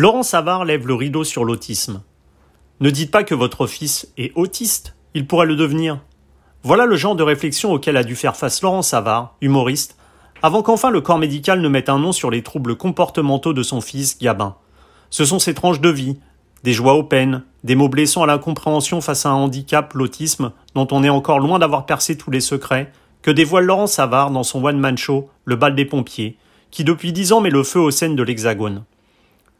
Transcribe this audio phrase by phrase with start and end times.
[0.00, 2.02] Laurent Savard lève le rideau sur l'autisme.
[2.78, 5.98] Ne dites pas que votre fils est autiste, il pourrait le devenir.
[6.62, 9.96] Voilà le genre de réflexion auquel a dû faire face Laurent Savard, humoriste,
[10.40, 13.80] avant qu'enfin le corps médical ne mette un nom sur les troubles comportementaux de son
[13.80, 14.54] fils Gabin.
[15.10, 16.20] Ce sont ses tranches de vie,
[16.62, 20.86] des joies aux peines, des mots blessants à l'incompréhension face à un handicap, l'autisme, dont
[20.92, 22.92] on est encore loin d'avoir percé tous les secrets,
[23.22, 26.38] que dévoile Laurent Savard dans son one-man show, Le bal des pompiers,
[26.70, 28.84] qui depuis dix ans met le feu aux scènes de l'Hexagone.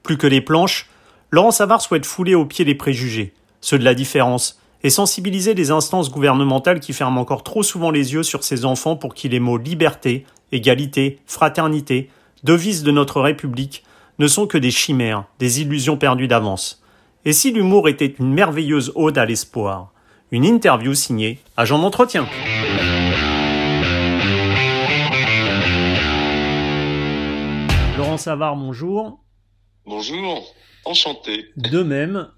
[0.08, 0.88] Plus que les planches,
[1.30, 5.70] Laurent Savard souhaite fouler aux pieds les préjugés, ceux de la différence, et sensibiliser les
[5.70, 9.38] instances gouvernementales qui ferment encore trop souvent les yeux sur ces enfants pour qui les
[9.38, 12.08] mots liberté, égalité, fraternité,
[12.42, 13.84] devises de notre République,
[14.18, 16.82] ne sont que des chimères, des illusions perdues d'avance.
[17.26, 19.92] Et si l'humour était une merveilleuse ode à l'espoir?
[20.30, 22.26] Une interview signée Agent d'entretien.
[27.98, 29.18] Laurent Savard, bonjour.
[29.88, 31.46] Bonjour, enchanté.
[31.56, 32.28] De même.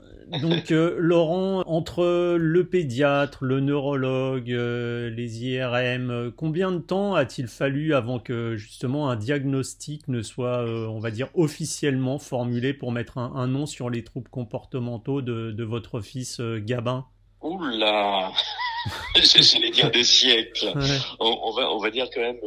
[0.40, 7.16] Donc euh, Laurent, entre le pédiatre, le neurologue, euh, les IRM, euh, combien de temps
[7.16, 12.92] a-t-il fallu avant que justement un diagnostic ne soit, on va dire, officiellement formulé pour
[12.92, 17.06] mettre un, nom sur les troubles comportementaux de, votre fils Gabin?
[17.42, 18.30] Oula
[19.16, 20.72] J'allais dire des siècles.
[21.18, 22.38] On, va, on va dire quand même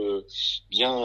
[0.72, 0.95] bien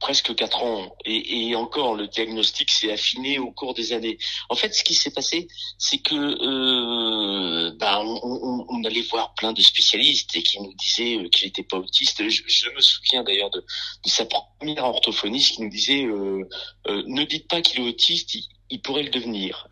[0.00, 4.18] presque quatre ans et, et, encore le diagnostic s'est affiné au cours des années.
[4.48, 9.52] En fait, ce qui s'est passé, c'est que euh, ben, on, on, allait voir plein
[9.52, 12.28] de spécialistes et qui nous disaient euh, qu'il n'était pas autiste.
[12.28, 16.48] Je, je me souviens d'ailleurs de, de, sa première orthophoniste qui nous disait euh,
[16.88, 18.36] euh ne dites pas qu'il est autiste,
[18.70, 19.68] il pourrait le devenir.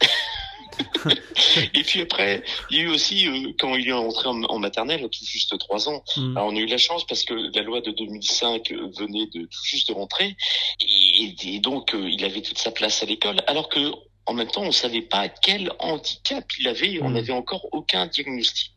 [1.75, 5.03] Et puis après, il y a eu aussi, euh, quand il est entré en, maternelle,
[5.03, 6.36] tout juste trois ans, mm.
[6.36, 9.89] on a eu la chance parce que la loi de 2005 venait de tout juste
[9.89, 10.36] de rentrer,
[10.80, 13.92] et, donc euh, il avait toute sa place à l'école, alors que
[14.27, 17.12] en même temps, on savait pas quel handicap il avait, on mm.
[17.12, 18.72] n'avait encore aucun diagnostic.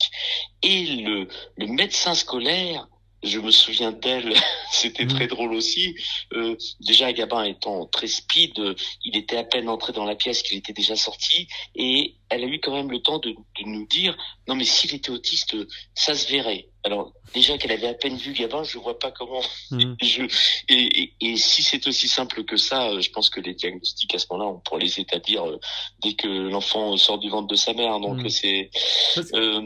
[0.61, 2.85] Et le, le médecin scolaire
[3.23, 4.33] je me souviens d'elle,
[4.71, 5.09] c'était mm.
[5.09, 5.95] très drôle aussi.
[6.33, 8.53] Euh, déjà, Gabin étant très speed,
[9.03, 12.47] il était à peine entré dans la pièce qu'il était déjà sorti, et elle a
[12.47, 14.17] eu quand même le temps de, de nous dire
[14.47, 15.55] non mais s'il était autiste,
[15.93, 16.67] ça se verrait.
[16.83, 19.41] Alors déjà qu'elle avait à peine vu Gabin, je vois pas comment.
[19.69, 19.95] Mm.
[20.01, 20.23] je,
[20.69, 24.17] et, et, et, si c'est aussi simple que ça, je pense que les diagnostics à
[24.17, 25.59] ce moment-là, on pourrait les établir euh,
[26.01, 27.99] dès que l'enfant sort du ventre de sa mère.
[27.99, 28.29] Donc mm.
[28.29, 28.69] c'est
[29.33, 29.61] euh,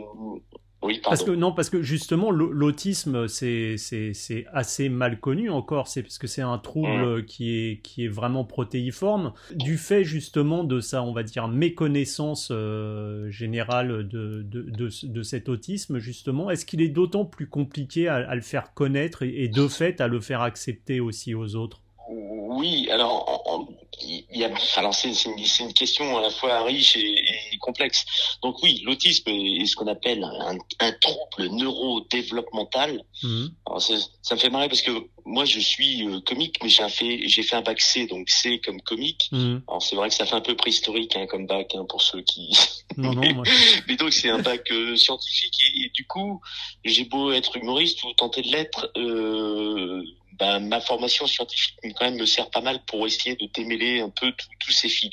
[0.83, 6.01] oui, parce que non, parce que justement l'autisme c'est c'est assez mal connu encore, c'est
[6.01, 9.33] parce que c'est un trouble qui est qui est vraiment protéiforme.
[9.53, 15.23] Du fait justement de sa on va dire méconnaissance euh, générale de, de, de, de,
[15.23, 16.49] cet autisme justement.
[16.49, 20.01] Est-ce qu'il est d'autant plus compliqué à, à, le faire connaître et, et de fait
[20.01, 21.81] à le faire accepter aussi aux autres?
[22.11, 23.65] Oui, alors
[24.01, 27.15] il y a, alors c'est une, une, question à la fois riche et,
[27.59, 28.05] complexe.
[28.41, 33.03] Donc oui, l'autisme est, ce qu'on appelle un, un, trouble neurodéveloppemental.
[33.23, 33.45] Mmh.
[33.65, 34.91] Alors ça me fait marrer parce que
[35.25, 38.59] moi je suis euh, comique, mais j'ai fait j'ai fait un bac C, donc C
[38.59, 39.29] comme comique.
[39.31, 39.59] Mmh.
[39.67, 42.21] Alors c'est vrai que ça fait un peu préhistorique hein, comme bac hein, pour ceux
[42.21, 42.57] qui.
[42.97, 43.45] Non, non, moi...
[43.87, 46.41] mais donc c'est un bac euh, scientifique et, et, du coup
[46.83, 48.91] j'ai beau être humoriste ou tenter de l'être.
[48.97, 50.03] Euh,
[50.41, 54.09] ben, ma formation scientifique quand même me sert pas mal pour essayer de démêler un
[54.09, 55.11] peu tous ces fils.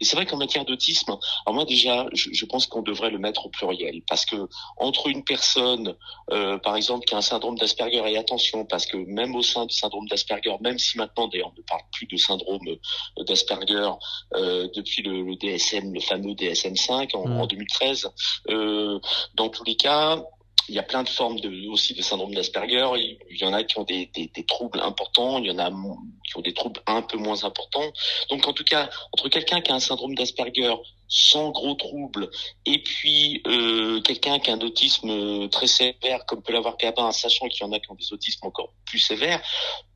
[0.00, 3.18] Et c'est vrai qu'en matière d'autisme, alors moi déjà, je, je pense qu'on devrait le
[3.18, 4.36] mettre au pluriel parce que
[4.76, 5.96] entre une personne,
[6.30, 9.66] euh, par exemple, qui a un syndrome d'Asperger, et attention, parce que même au sein
[9.66, 13.90] du syndrome d'Asperger, même si maintenant d'ailleurs on ne parle plus de syndrome euh, d'Asperger
[14.34, 18.52] euh, depuis le, le, DSM, le fameux DSM-5 en, en 2013, mmh.
[18.52, 19.00] euh,
[19.34, 20.22] dans tous les cas,
[20.68, 22.86] il y a plein de formes de, aussi de syndrome d'Asperger.
[23.30, 25.70] Il y en a qui ont des, des, des, troubles importants, il y en a
[25.70, 27.90] qui ont des troubles un peu moins importants.
[28.30, 30.74] Donc en tout cas, entre quelqu'un qui a un syndrome d'Asperger
[31.08, 32.28] sans gros troubles
[32.66, 37.48] et puis euh, quelqu'un qui a un autisme très sévère comme peut l'avoir Gabin, sachant
[37.48, 39.40] qu'il y en a qui ont des autismes encore plus sévères,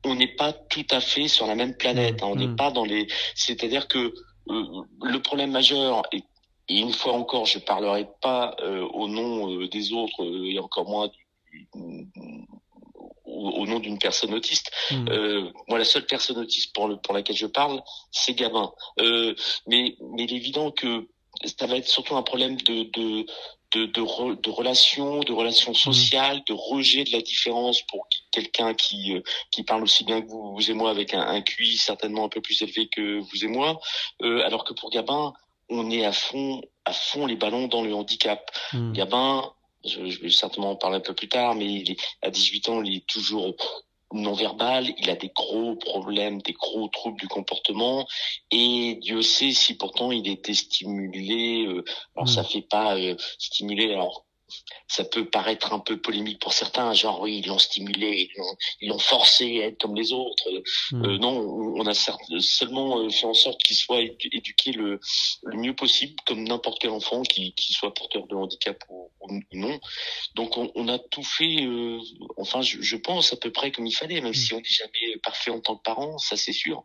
[0.03, 2.23] on n'est pas tout à fait sur la même planète.
[2.23, 2.29] Hein.
[2.31, 2.55] On n'est mmh.
[2.55, 3.07] pas dans les.
[3.35, 4.13] C'est-à-dire que
[4.49, 6.23] euh, le problème majeur est
[6.69, 10.59] et une fois encore, je parlerai pas euh, au nom euh, des autres euh, et
[10.59, 11.11] encore moins
[13.25, 14.71] au, nom d'une personne autiste.
[14.91, 15.49] Hmm.
[15.67, 17.81] moi, la seule personne autiste pour, le, pour laquelle je parle,
[18.11, 18.71] c'est Gabin.
[19.67, 21.07] mais, mais il est évident que
[21.59, 23.25] ça va être surtout un problème de, de
[23.71, 25.75] de, de, de relations, de relations hmm.
[25.75, 29.15] sociales, de rejet de la différence pour quelqu'un qui
[29.49, 32.29] qui parle aussi bien que vous, vous et moi avec un, un QI certainement un
[32.29, 33.79] peu plus élevé que vous et moi,
[34.21, 35.33] alors que pour Gabin,
[35.69, 38.51] on est à fond, à fond les ballons dans le handicap.
[38.73, 38.93] Hmm.
[38.93, 39.51] Gabin,
[39.85, 42.69] je, je, vais certainement en parler un peu plus tard, mais il est, à 18
[42.69, 43.55] ans, il est toujours
[44.13, 48.07] non verbal, il a des gros problèmes, des gros troubles du comportement,
[48.51, 51.65] et Dieu sait si pourtant il était stimulé.
[51.65, 51.83] Euh,
[52.15, 52.45] alors ça mm.
[52.45, 53.91] fait pas euh, stimuler.
[53.91, 54.25] Alors
[54.87, 58.29] ça peut paraître un peu polémique pour certains, genre oui, ils l'ont stimulé,
[58.81, 60.49] ils l'ont forcé à être comme les autres.
[60.91, 61.05] Hmm.
[61.05, 64.99] Euh, non, on a seulement euh, fait en sorte qu'il soit éduqué le,
[65.43, 69.09] le, mieux possible, comme n'importe quel enfant, qui, qui soit porteur de handicap ou,
[69.53, 69.79] non.
[70.35, 71.99] Donc on, on, a tout fait, euh,
[72.37, 74.35] enfin je, je, pense à peu près comme il fallait, même hmm.
[74.35, 76.83] si on n'est jamais parfait en tant que parent, ça c'est sûr.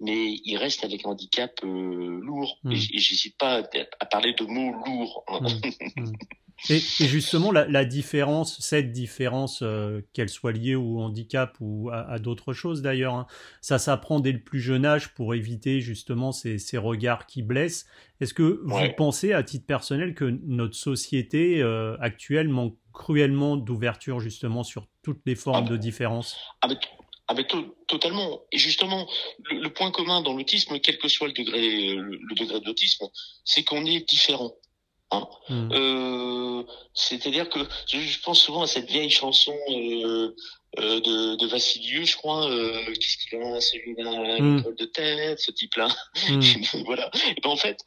[0.00, 2.72] Mais il reste avec un handicap euh, lourd, et, hmm.
[2.72, 3.62] et j'hésite pas à,
[4.00, 5.24] à, parler de mots lourds.
[5.28, 5.40] Hein.
[6.70, 11.90] Et, et, justement, la, la, différence, cette différence, euh, qu'elle soit liée au handicap ou
[11.90, 13.26] à, à d'autres choses d'ailleurs, hein,
[13.60, 17.86] ça s'apprend dès le plus jeune âge pour éviter justement ces, ces regards qui blessent.
[18.20, 24.20] Est-ce que vous pensez à titre personnel que notre société euh, actuelle manque cruellement d'ouverture
[24.20, 26.36] justement sur toutes les formes ah, de différence?
[26.62, 27.44] Ah ben
[27.88, 28.40] totalement.
[28.52, 29.06] Et justement,
[29.50, 33.06] le, le, point commun dans l'autisme, quel que soit le degré, le, le degré d'autisme,
[33.44, 34.54] c'est qu'on est différent.
[35.10, 35.28] Hein.
[35.48, 35.72] Hmm.
[35.72, 36.62] Euh,
[36.94, 40.34] C'est-à-dire que je, pense souvent à cette vieille chanson euh,
[40.78, 42.50] euh, de, de Vassilieu, je crois.
[42.50, 44.74] Euh, Qu'est-ce qu'il a Celui-là, mmh.
[44.76, 45.88] de tête, ce type-là.
[46.28, 46.40] Hmm.
[46.84, 47.10] voilà.
[47.36, 47.80] Et ben en fait,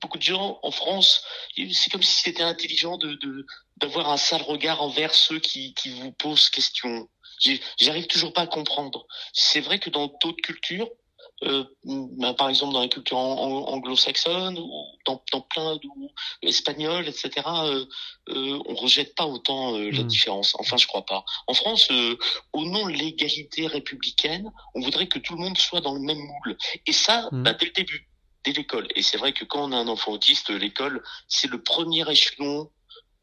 [0.00, 1.24] beaucoup de gens en France,
[1.56, 3.18] c'est comme si c'était intelligent de
[3.78, 7.08] d'avoir un sale regard envers ceux qui, qui vous posent question.
[7.78, 9.06] J'arrive toujours pas à comprendre.
[9.32, 10.88] C'est vrai que dans d'autres cultures,
[11.44, 15.78] euh, bah, par exemple dans la culture anglo-saxonne ou dans, dans plein
[16.42, 17.30] espagnols, etc.
[17.46, 17.84] Euh,
[18.30, 20.06] euh, on rejette pas autant euh, la hmm.
[20.06, 20.54] différence.
[20.58, 21.24] Enfin, je crois pas.
[21.46, 22.16] En France, euh,
[22.52, 26.18] au nom de l'égalité républicaine, on voudrait que tout le monde soit dans le même
[26.18, 26.56] moule.
[26.86, 27.42] Et ça, hmm.
[27.42, 28.08] bah, dès le début,
[28.44, 28.88] dès l'école.
[28.94, 32.70] Et c'est vrai que quand on a un enfant autiste, l'école, c'est le premier échelon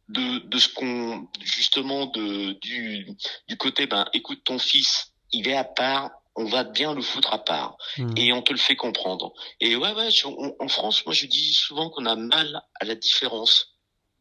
[0.09, 3.07] de, de ce qu'on justement de du
[3.47, 7.33] du côté ben écoute ton fils il est à part on va bien le foutre
[7.33, 8.17] à part hmm.
[8.17, 9.33] et on te le fait comprendre.
[9.59, 10.09] Et ouais, ouais,
[10.59, 13.69] en France, moi je dis souvent qu'on a mal à la différence.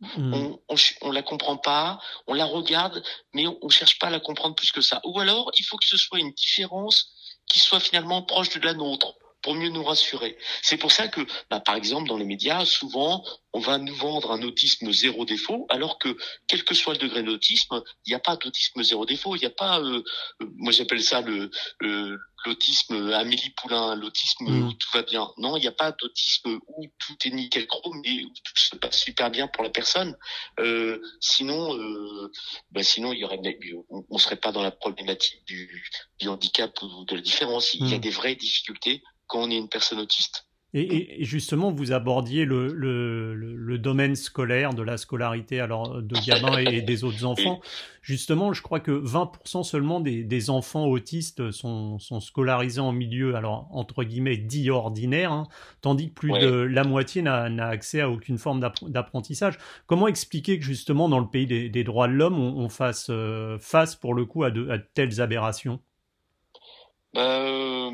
[0.00, 0.34] Hmm.
[0.34, 3.04] On, on, on, la comprend pas, on la regarde,
[3.34, 5.00] mais on, on cherche pas à la comprendre plus que ça.
[5.04, 7.12] Ou alors, il faut que ce soit une différence
[7.46, 10.38] qui soit finalement proche de la nôtre pour mieux nous rassurer.
[10.62, 14.30] C'est pour ça que, bah, par exemple, dans les médias, souvent, on va nous vendre
[14.30, 16.16] un autisme zéro défaut, alors que,
[16.46, 19.36] quel que soit le degré d'autisme, il n'y a pas d'autisme zéro défaut.
[19.36, 20.02] Il n'y a pas, euh,
[20.40, 21.50] euh, moi j'appelle ça le,
[22.46, 24.66] l'autisme Amélie Poulain, l'autisme mm.
[24.66, 25.30] où tout va bien.
[25.38, 28.76] Non, il n'y a pas d'autisme où tout est nickel chrome et où tout se
[28.76, 30.16] passe super bien pour la personne.
[30.60, 32.30] Euh, sinon, euh,
[32.70, 33.40] bah sinon il y aurait,
[33.90, 35.84] on, ne serait pas dans la problématique du,
[36.18, 37.74] du handicap ou de la différence.
[37.74, 38.00] Il y a mm.
[38.00, 39.02] des vraies difficultés
[39.32, 40.46] quand on est une personne autiste.
[40.74, 46.16] Et, et, justement, vous abordiez le, le, le, domaine scolaire, de la scolarité alors de
[46.26, 47.60] gamins et, des autres enfants.
[48.02, 53.36] Justement, je crois que 20% seulement des, des, enfants autistes sont, sont, scolarisés en milieu,
[53.36, 55.46] alors entre guillemets, dit ordinaire, hein,
[55.82, 59.58] tandis que plus de la moitié n'a accès à aucune forme d'apprentissage.
[59.86, 63.08] Comment expliquer que justement, dans le pays des, des droits de l'homme, on, on, fasse
[63.10, 65.80] euh, face pour le coup à de, à de telles aberrations?
[67.16, 67.90] Euh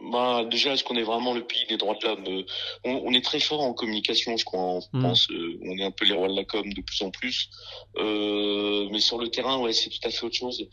[0.00, 2.42] bah, déjà, est-ce qu'on est vraiment le pays des droits de l'homme euh,
[2.84, 5.00] on, on, est très fort en communication, je crois, en mm.
[5.00, 5.28] France.
[5.30, 7.50] Euh, on est un peu les rois de la com de plus en plus.
[7.96, 10.66] Euh, mais sur le terrain, ouais, c'est tout à fait autre chose.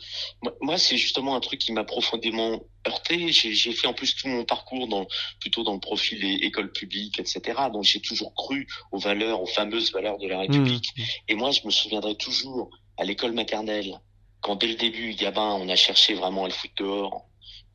[0.62, 3.32] Moi, c'est justement un truc qui m'a profondément heurté.
[3.32, 5.06] J'ai fait en plus tout mon parcours dans
[5.42, 7.42] plutôt dans le profil des écoles publiques, etc.
[7.74, 10.94] Donc j'ai toujours cru aux valeurs, aux fameuses valeurs de la République.
[10.96, 11.02] Mm.
[11.28, 14.00] Et moi, je me souviendrai toujours à l'école maternelle,
[14.42, 17.26] quand dès le début, gamin, on a cherché vraiment à le foutre dehors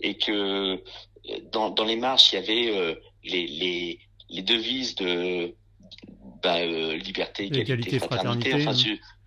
[0.01, 0.83] et que
[1.53, 5.55] dans, dans les marches, il y avait euh, les, les, les devises de
[6.43, 8.55] bah, euh, liberté, égalité, fraternité.
[8.55, 8.75] Enfin,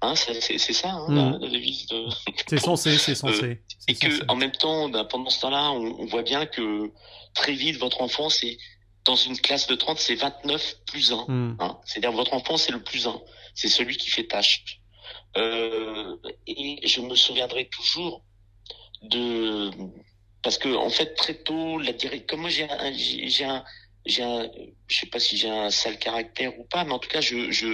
[0.01, 1.41] hein, c'est ça, hein, mm.
[1.41, 2.05] la, devise de.
[2.47, 3.43] C'est censé, c'est censé.
[3.43, 3.55] Euh,
[3.87, 6.91] et que en même temps, bah, pendant ce temps-là, on, on, voit bien que
[7.33, 8.57] très vite, votre enfant, c'est
[9.05, 11.25] dans une classe de 30, c'est 29 plus 1.
[11.27, 11.57] Mm.
[11.59, 11.77] Hein.
[11.85, 13.21] C'est-à-dire votre enfant, c'est le plus 1.
[13.53, 14.81] C'est celui qui fait tâche.
[15.37, 16.15] Euh,
[16.47, 18.23] et je me souviendrai toujours
[19.03, 19.69] de
[20.45, 23.63] parce que en fait très tôt la direct comme moi j'ai un j'ai un
[24.05, 24.47] j'ai un
[24.87, 27.49] je sais pas si j'ai un sale caractère ou pas mais en tout cas je
[27.49, 27.67] je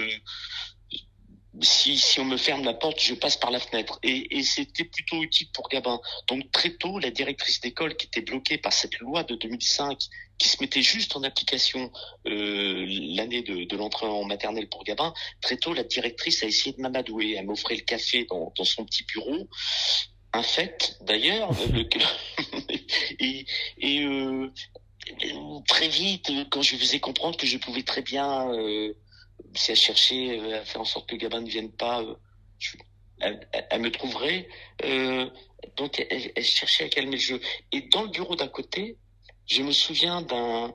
[1.60, 3.98] si, si on me ferme la porte, je passe par la fenêtre.
[4.02, 6.00] Et, et c'était plutôt utile pour Gabin.
[6.26, 9.98] Donc très tôt, la directrice d'école qui était bloquée par cette loi de 2005,
[10.38, 11.92] qui se mettait juste en application
[12.26, 15.12] euh, l'année de, de l'entrée en maternelle pour Gabin,
[15.42, 17.34] très tôt, la directrice a essayé de m'amadouer.
[17.36, 19.46] Elle m'offrait le café dans, dans son petit bureau
[20.32, 21.50] un fait d'ailleurs
[23.18, 23.46] et,
[23.78, 24.48] et euh,
[25.66, 28.94] très vite quand je faisais comprendre que je pouvais très bien euh,
[29.54, 32.14] si cherchait euh, à faire en sorte que Gabin ne vienne pas euh,
[33.70, 34.48] elle, me trouverait
[34.84, 35.28] euh,
[35.76, 37.40] donc elle, cherchait à calmer le jeu.
[37.70, 38.96] Et dans le bureau d'à côté,
[39.46, 40.74] je me souviens d'un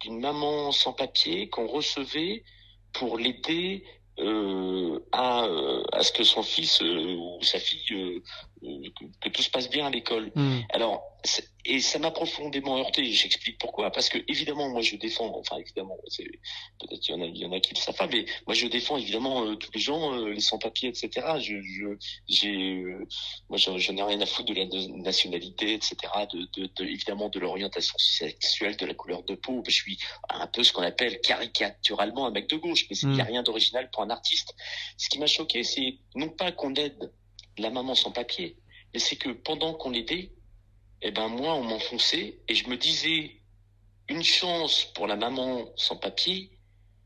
[0.00, 2.44] d'une maman sans papier qu'on recevait
[2.92, 8.22] pour l'aider euh, à, euh, à ce que son fils euh, ou sa fille
[9.20, 10.30] que, tout se passe bien à l'école.
[10.34, 10.60] Mm.
[10.70, 11.02] Alors
[11.64, 13.04] et ça m'a profondément heurté.
[13.04, 13.90] J'explique pourquoi.
[13.92, 15.32] Parce que évidemment, moi, je défends.
[15.36, 15.96] Enfin, évidemment,
[16.80, 18.54] peut-être qu'il y en a, il y en a qui ne savent pas, mais moi,
[18.54, 21.10] je défends évidemment euh, tous les gens, euh, les sans-papiers, etc.
[21.38, 21.96] Je, je,
[22.28, 23.06] j'ai, euh,
[23.48, 24.66] moi, je, je n'ai rien à foutre de la
[25.02, 25.96] nationalité, etc.
[26.32, 29.62] De, de, de évidemment, de l'orientation sexuelle, de la couleur de peau.
[29.66, 29.98] Je suis
[30.30, 33.28] un peu ce qu'on appelle caricaturalement un mec de gauche, mais il n'y a mm.
[33.28, 34.54] rien d'original pour un artiste.
[34.96, 37.12] Ce qui m'a choqué, c'est non pas qu'on aide
[37.58, 38.56] la maman sans papier,
[38.92, 40.30] mais c'est que pendant qu'on l'aidait
[41.02, 43.36] eh ben moi, on m'enfonçait et je me disais,
[44.08, 46.50] une chance pour la maman sans papier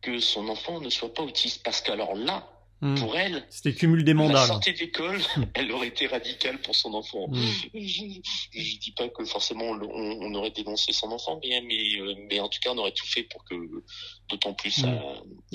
[0.02, 1.62] que son enfant ne soit pas autiste.
[1.62, 2.94] Parce qu'alors là, Hmm.
[2.96, 4.34] Pour elle, c'était cumul des mandats.
[4.34, 5.44] La sortie d'école, hmm.
[5.54, 7.26] elle aurait été radicale pour son enfant.
[7.28, 7.36] Hmm.
[7.74, 8.04] Je,
[8.52, 11.56] je dis pas que forcément on, aurait dénoncé son enfant, mais,
[11.98, 13.54] euh, mais, en tout cas on aurait tout fait pour que
[14.28, 14.88] d'autant plus ça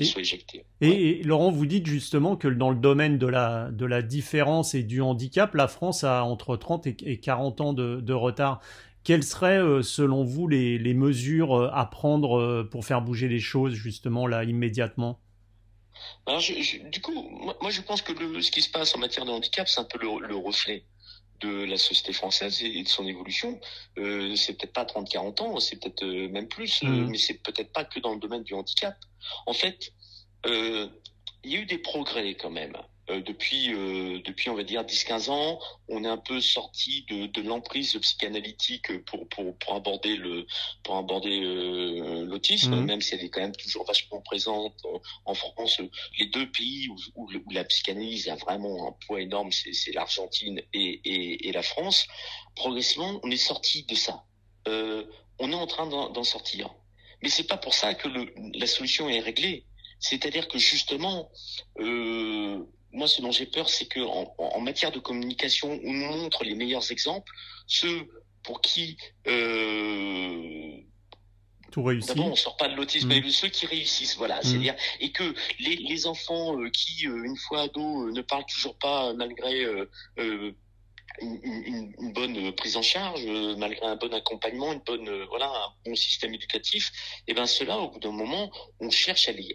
[0.03, 0.65] soit éjecté.
[0.81, 4.81] Et, Laurent, vous dites justement que dans le domaine de la de la différence et
[4.81, 8.61] du handicap, la France a entre 30 et, 40 ans de, de retard.
[9.03, 13.39] Quelles seraient, euh, selon vous, les, les mesures euh, à prendre pour faire bouger les
[13.39, 15.19] choses, justement, là, immédiatement?
[16.25, 17.13] Alors, je, du coup,
[17.61, 19.85] moi, je pense que le, ce qui se passe en matière de handicap, c'est un
[19.85, 20.85] peu le, le, reflet
[21.39, 23.59] de la société française et de son évolution.
[23.97, 27.09] Euh, c'est peut-être pas 30-40 ans, c'est peut-être euh, même plus, euh, mmh.
[27.09, 28.95] mais c'est peut-être pas que dans le domaine du handicap.
[29.45, 29.91] En fait,
[30.45, 30.87] euh,
[31.43, 32.77] il y a eu des progrès quand même.
[33.11, 37.27] Euh, depuis euh, depuis on va dire 10-15 ans, on est un peu sorti de,
[37.27, 40.45] de l'emprise psychanalytique pour, pour pour aborder le
[40.83, 42.85] pour aborder euh, l'autisme, mmh.
[42.85, 44.81] même si elle est quand même toujours vachement présente
[45.25, 45.81] en, France.
[46.19, 51.01] Les deux pays où, où, la psychanalyse a vraiment un poids énorme, c'est l'Argentine et,
[51.03, 52.07] et, et la France.
[52.55, 54.23] Progressivement, on est sorti de ça.
[54.67, 55.05] Euh,
[55.39, 56.69] on est en train d'en sortir.
[57.23, 59.65] Mais c'est pas pour ça que le, la solution est réglée.
[59.99, 61.31] C'est-à-dire que justement,
[61.79, 62.63] euh,
[62.93, 66.43] moi, ce dont j'ai peur, c'est que en, en, matière de communication, on nous montre
[66.43, 67.31] les meilleurs exemples,
[67.67, 68.07] ceux
[68.43, 70.81] pour qui euh,
[71.71, 72.09] tout réussit.
[72.09, 73.21] D'abord, on sort pas de l'autisme, mmh.
[73.23, 74.39] mais ceux qui réussissent, voilà.
[74.39, 74.43] Mmh.
[74.43, 78.45] C'est-à-dire et que les, les enfants euh, qui, euh, une fois ados, euh, ne parlent
[78.45, 79.65] toujours pas malgré
[81.21, 85.25] une, une, bonne euh, prise en charge, euh, malgré un bon accompagnement, une bonne euh,
[85.29, 86.91] voilà un bon système éducatif,
[87.27, 89.53] et eh ben cela au bout d'un moment, on cherche à, les,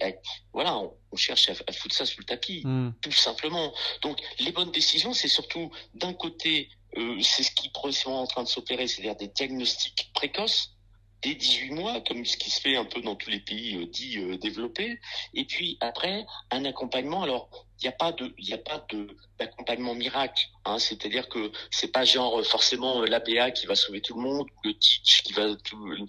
[0.53, 2.93] voilà, on, cherche à, à, foutre ça sous le tapis, hmm.
[3.01, 3.73] tout simplement.
[4.03, 8.43] Donc les bonnes décisions, c'est surtout d'un côté, euh, c'est ce qui est en train
[8.43, 10.77] de s'opérer, c'est-à-dire des diagnostics précoces
[11.23, 13.87] dès 18 mois, comme ce qui se fait un peu dans tous les pays euh,
[13.87, 14.99] dits euh, développés.
[15.35, 17.23] Et puis après, un accompagnement.
[17.23, 20.47] Alors, il n'y a pas de, il a pas de d'accompagnement miracle.
[20.65, 24.47] Hein, C'est-à-dire que c'est pas genre forcément euh, l'ABA qui va sauver tout le monde,
[24.65, 26.07] le Teach qui va tout,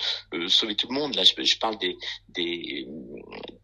[0.48, 1.16] sauver tout le monde.
[1.16, 1.98] Là, je, je parle des
[2.30, 2.88] des,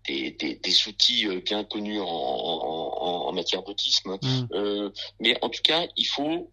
[0.08, 4.18] des, des, des outils bien connus en, en, en matière d'autisme.
[4.22, 4.90] Mmh.
[5.20, 6.52] mais en tout cas, il faut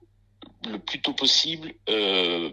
[0.69, 2.50] le plus tôt possible euh,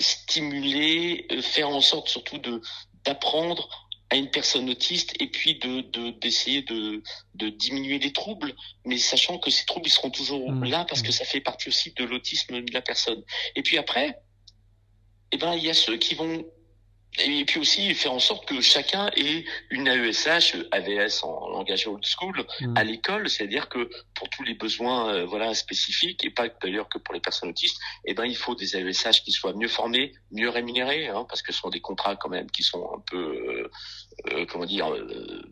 [0.00, 2.60] stimuler, euh, faire en sorte surtout de
[3.04, 7.02] d'apprendre à une personne autiste et puis de d'essayer de,
[7.34, 10.64] de, diminuer les troubles, mais sachant que ces troubles ils seront toujours mmh.
[10.64, 11.12] là parce que mmh.
[11.12, 13.22] ça fait partie aussi de l'autisme de la personne.
[13.56, 14.18] Et puis après,
[15.32, 16.44] eh ben il y a ceux qui vont
[17.18, 22.04] et puis aussi faire en sorte que chacun ait une AESH, AVS en langage old
[22.04, 22.76] school, mm.
[22.76, 26.98] à l'école, c'est-à-dire que pour tous les besoins euh, voilà spécifiques et pas d'ailleurs que
[26.98, 30.48] pour les personnes autistes, eh ben il faut des AESH qui soient mieux formés, mieux
[30.48, 33.70] rémunérés, hein, parce que ce sont des contrats quand même qui sont un peu euh,
[34.32, 35.42] euh comment dire euh,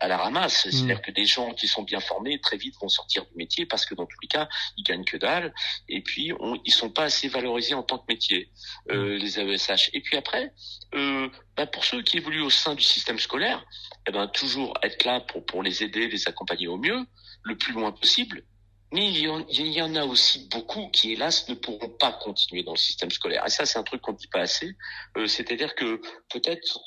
[0.00, 0.66] à la ramasse.
[0.66, 0.70] Mm.
[0.70, 3.86] C'est-à-dire que des gens qui sont bien formés très vite vont sortir du métier parce
[3.86, 5.52] que dans tous les cas ils gagnent que dalle
[5.88, 8.50] et puis on, ils sont pas assez valorisés en tant que métier
[8.90, 9.18] euh, mm.
[9.18, 9.90] les AESH.
[9.92, 10.52] Et puis après
[10.94, 13.64] euh, bah pour ceux qui évoluent au sein du système scolaire,
[14.06, 17.06] eh ben toujours être là pour pour les aider, les accompagner au mieux,
[17.42, 18.44] le plus loin possible.
[18.92, 22.12] Mais il y, en, il y en a aussi beaucoup qui, hélas, ne pourront pas
[22.12, 23.44] continuer dans le système scolaire.
[23.46, 24.76] Et ça, c'est un truc qu'on ne dit pas assez.
[25.18, 26.00] Euh, C'est-à-dire que
[26.32, 26.80] peut-être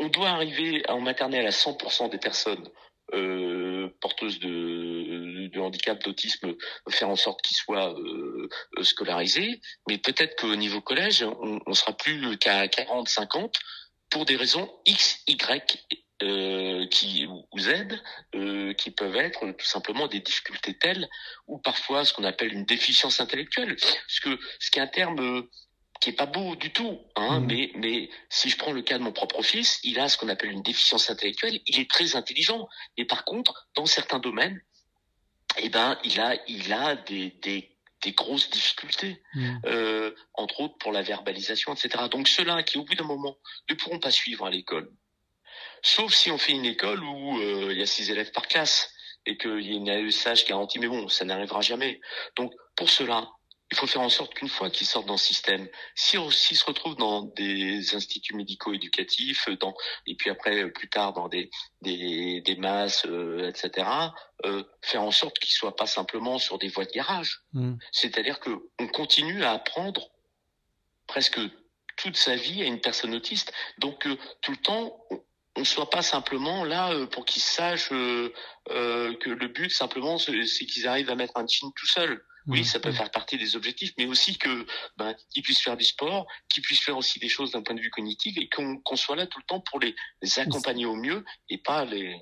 [0.00, 2.68] on doit arriver en maternelle à 100% des personnes
[3.12, 6.54] euh, porteuses de, de handicap, d'autisme,
[6.88, 8.48] faire en sorte qu'ils soient euh,
[8.82, 9.60] scolarisés.
[9.88, 13.58] Mais peut-être qu'au niveau collège, on, on sera plus qu'à 40, 50
[14.08, 15.86] pour des raisons X, Y
[16.22, 17.72] euh, qui ou Z,
[18.34, 21.08] euh, qui peuvent être tout simplement des difficultés telles
[21.46, 23.76] ou parfois ce qu'on appelle une déficience intellectuelle.
[23.76, 25.46] Parce que ce qui est un terme
[26.00, 27.46] qui est pas beau du tout, hein, mmh.
[27.46, 30.28] mais mais si je prends le cas de mon propre fils, il a ce qu'on
[30.28, 31.60] appelle une déficience intellectuelle.
[31.66, 34.60] Il est très intelligent, et par contre, dans certains domaines,
[35.58, 39.58] eh ben, il a, il a des, des, des grosses difficultés, Mm.
[39.66, 42.04] euh, entre autres pour la verbalisation, etc.
[42.10, 43.36] Donc ceux-là qui, au bout d'un moment,
[43.68, 44.90] ne pourront pas suivre à l'école,
[45.82, 48.92] sauf si on fait une école où euh, il y a six élèves par classe
[49.26, 52.00] et qu'il y a une AESH garantie, mais bon, ça n'arrivera jamais.
[52.36, 53.28] Donc pour cela,
[53.72, 56.64] il faut faire en sorte qu'une fois qu'ils sortent dans le système, si s'ils se
[56.64, 59.74] retrouvent dans des instituts médico-éducatifs, dans
[60.06, 61.50] et puis après euh, plus tard dans des
[61.82, 63.88] des, des masses, euh, etc.,
[64.44, 67.42] euh, faire en sorte qu'ils soient pas simplement sur des voies de garage.
[67.52, 67.74] Mm.
[67.92, 70.10] C'est-à-dire que on continue à apprendre
[71.06, 71.40] presque
[71.96, 73.52] toute sa vie à une personne autiste.
[73.78, 75.06] Donc euh, tout le temps,
[75.56, 78.32] on ne soit pas simplement là euh, pour qu'ils sachent euh,
[78.70, 82.24] euh, que le but simplement c'est c'est qu'ils arrivent à mettre un jean tout seul.
[82.46, 84.66] Oui, ça peut faire partie des objectifs, mais aussi que
[84.96, 87.80] ben, qu'ils puissent faire du sport, qu'ils puissent faire aussi des choses d'un point de
[87.80, 91.24] vue cognitif et qu'on soit là tout le temps pour les, les accompagner au mieux
[91.48, 92.16] et pas les.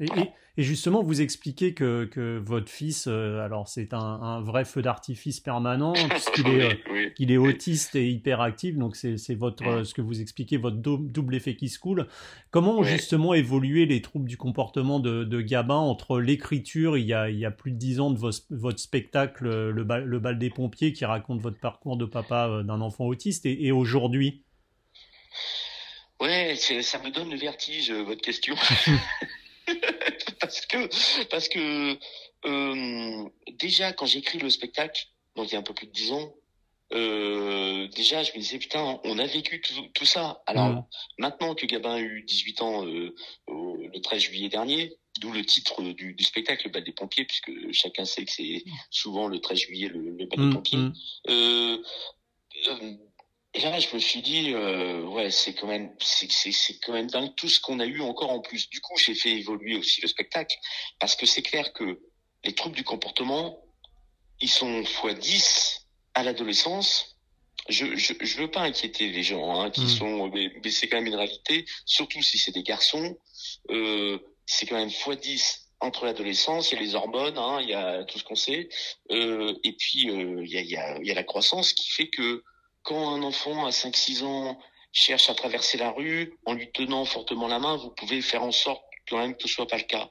[0.00, 0.22] Et, Voilà.
[0.22, 4.64] et- et justement, vous expliquez que, que votre fils, euh, alors c'est un, un vrai
[4.66, 7.12] feu d'artifice permanent, puisqu'il est, euh, oui, oui.
[7.18, 9.84] il est autiste et hyperactif, donc c'est votre Mm.
[9.84, 12.06] ce que vous expliquez, votre dou- double effet qui se coule.
[12.50, 12.88] Comment ont Ouais.
[12.90, 17.38] justement évolué les troubles du comportement de, de Gabin entre l'écriture, il y a il
[17.38, 20.50] y a plus de dix ans de vos- votre spectacle, le bal, le bal des
[20.50, 24.42] pompiers, qui raconte votre parcours de papa euh, d'un enfant autiste, et, et aujourd'hui?
[26.20, 28.54] Ouais, ça me donne le vertige votre question
[30.52, 31.98] parce que parce que
[32.44, 33.28] euh,
[33.58, 35.06] déjà quand j'ai écrit le spectacle,
[35.36, 36.34] donc il y a un peu plus de dix ans,
[36.92, 40.42] euh, déjà je me disais putain on a vécu tout, tout ça.
[40.46, 40.82] Alors Mm.
[41.18, 43.14] maintenant que Gabin a eu 18 ans euh,
[43.48, 47.50] le 13 juillet dernier, d'où le titre du, du spectacle, le bal des pompiers, puisque
[47.72, 50.78] chacun sait que c'est souvent le 13 juillet le, le bal Mm, des pompiers.
[50.78, 51.76] mm.
[53.54, 56.92] Et là, je me suis dit, euh, ouais, c'est quand même, c'est, c'est, c'est quand
[56.94, 58.68] même dingue tout ce qu'on a eu encore en plus.
[58.70, 60.56] Du coup, j'ai fait évoluer aussi le spectacle
[60.98, 62.00] parce que c'est clair que
[62.44, 63.62] les troubles du comportement,
[64.40, 67.16] ils sont fois 10 à l'adolescence.
[67.68, 69.88] Je, je, je veux pas inquiéter les gens hein, qui Mm.
[69.88, 71.66] sont, mais, mais c'est quand même une réalité.
[71.84, 73.16] Surtout si c'est des garçons,
[73.70, 77.68] euh, c'est quand même fois 10 entre l'adolescence, il y a les hormones, hein, il
[77.68, 78.68] y a tout ce qu'on sait,
[79.10, 81.72] euh, et puis euh, il y, a, il y, a, il y a la croissance
[81.72, 82.42] qui fait que
[82.82, 84.58] quand un enfant à 5-6 ans
[84.92, 88.52] cherche à traverser la rue en lui tenant fortement la main, vous pouvez faire en
[88.52, 90.10] sorte quand même que ce soit pas le cas.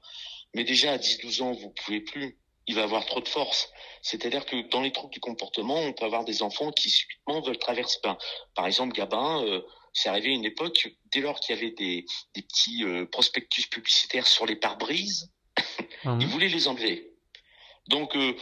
[0.54, 2.38] Mais déjà à 10-12 ans, vous pouvez plus.
[2.68, 3.70] Il va avoir trop de force.
[4.02, 7.58] C'est-à-dire que dans les troubles du comportement, on peut avoir des enfants qui subitement veulent
[7.58, 8.00] traverser.
[8.04, 8.18] Ben,
[8.56, 9.62] par exemple, Gabin, euh,
[9.94, 12.06] c'est arrivé à une époque, dès lors qu'il y avait des,
[12.36, 15.32] des petits euh, prospectus publicitaires sur les pare-brises,
[16.04, 16.22] Mhm.
[16.22, 17.12] il voulait les enlever.
[17.88, 18.36] Donc, euh,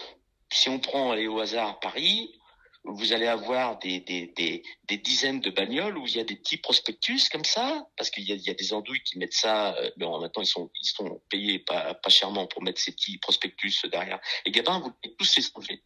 [0.52, 2.39] si on prend allez, au hasard Paris,
[2.84, 6.36] vous allez avoir des, des, des, des dizaines de bagnoles où il y a des
[6.36, 9.34] petits prospectus comme ça, parce qu'il y a, il y a des andouilles qui mettent
[9.34, 12.64] ça, euh, mais en même temps ils sont, ils sont payés pas, pas chèrement pour
[12.64, 14.20] mettre ces petits prospectus derrière.
[14.46, 15.84] Et Gabin voulait tous les enlever.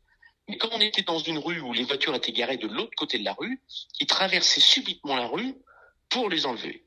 [0.47, 3.17] Mais quand on était dans une rue où les voitures étaient garées de l'autre côté
[3.17, 3.61] de la rue,
[3.99, 5.55] il traversait subitement la rue
[6.09, 6.85] pour les enlever.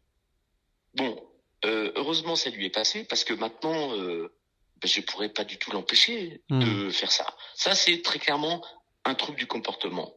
[0.95, 1.21] Bon,
[1.65, 4.33] euh, heureusement ça lui est passé parce que maintenant euh,
[4.81, 7.27] ben, je pourrais pas du tout l'empêcher de faire ça.
[7.55, 8.65] Ça c'est très clairement
[9.07, 10.13] un trouble du comportement.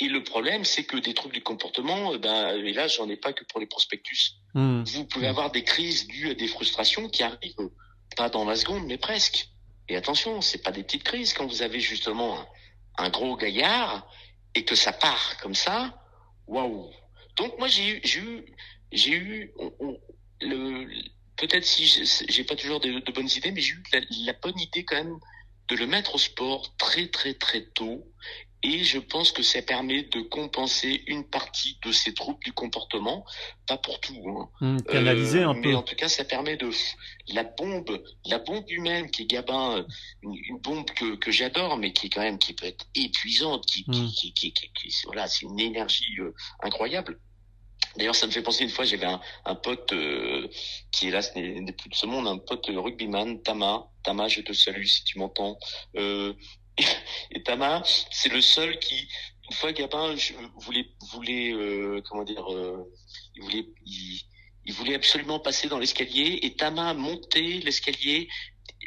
[0.00, 3.16] Et le problème c'est que des troubles du comportement, euh, ben et là j'en ai
[3.16, 4.32] pas que pour les prospectus.
[4.54, 4.82] Mm.
[4.84, 7.70] Vous pouvez avoir des crises dues à des frustrations qui arrivent
[8.16, 9.48] pas dans la seconde mais presque.
[9.88, 12.38] Et attention, c'est pas des petites crises quand vous avez justement
[12.98, 14.06] un, un gros gaillard
[14.54, 15.98] et que ça part comme ça.
[16.46, 16.90] Waouh.
[17.36, 18.44] Donc moi j'ai eu j'ai eu
[18.92, 19.98] j'ai eu on- on-
[20.40, 20.86] le
[21.36, 24.32] peut-être si j'ai- j'ai pas toujours de, de bonnes idées mais j'ai eu la, la
[24.34, 25.18] bonne idée quand même
[25.72, 28.06] de le mettre au sport très très très tôt
[28.62, 33.24] et je pense que ça permet de compenser une partie de ces troubles du comportement,
[33.66, 34.22] pas pour tout,
[34.60, 34.76] hein.
[34.88, 35.74] Canaliser Euh, un mais peu.
[35.74, 36.70] en tout cas, ça permet de
[37.28, 39.84] la bombe, la bombe humaine qui est Gabin,
[40.22, 43.66] une, une bombe que, que j'adore, mais qui est quand même qui peut être épuisante,
[43.66, 46.32] qui, qui, qui, qui, qui- qui- voilà, c'est une énergie euh,
[46.62, 47.18] incroyable.
[47.96, 50.48] D'ailleurs, ça me fait penser une fois, j'avais un, un pote euh,
[50.90, 53.88] qui hélas n'est plus de ce monde, un pote rugbyman, Tama.
[54.02, 55.58] Tama, je te salue si tu m'entends.
[55.96, 56.32] Euh,
[57.30, 59.08] et, Tama, c'est le seul qui,
[59.48, 62.90] une fois Gabin, je voulais, voulait, euh, comment dire, euh,
[63.34, 64.20] il voulait, il,
[64.64, 68.28] il voulait absolument passer dans l'escalier et Tama a monté l'escalier.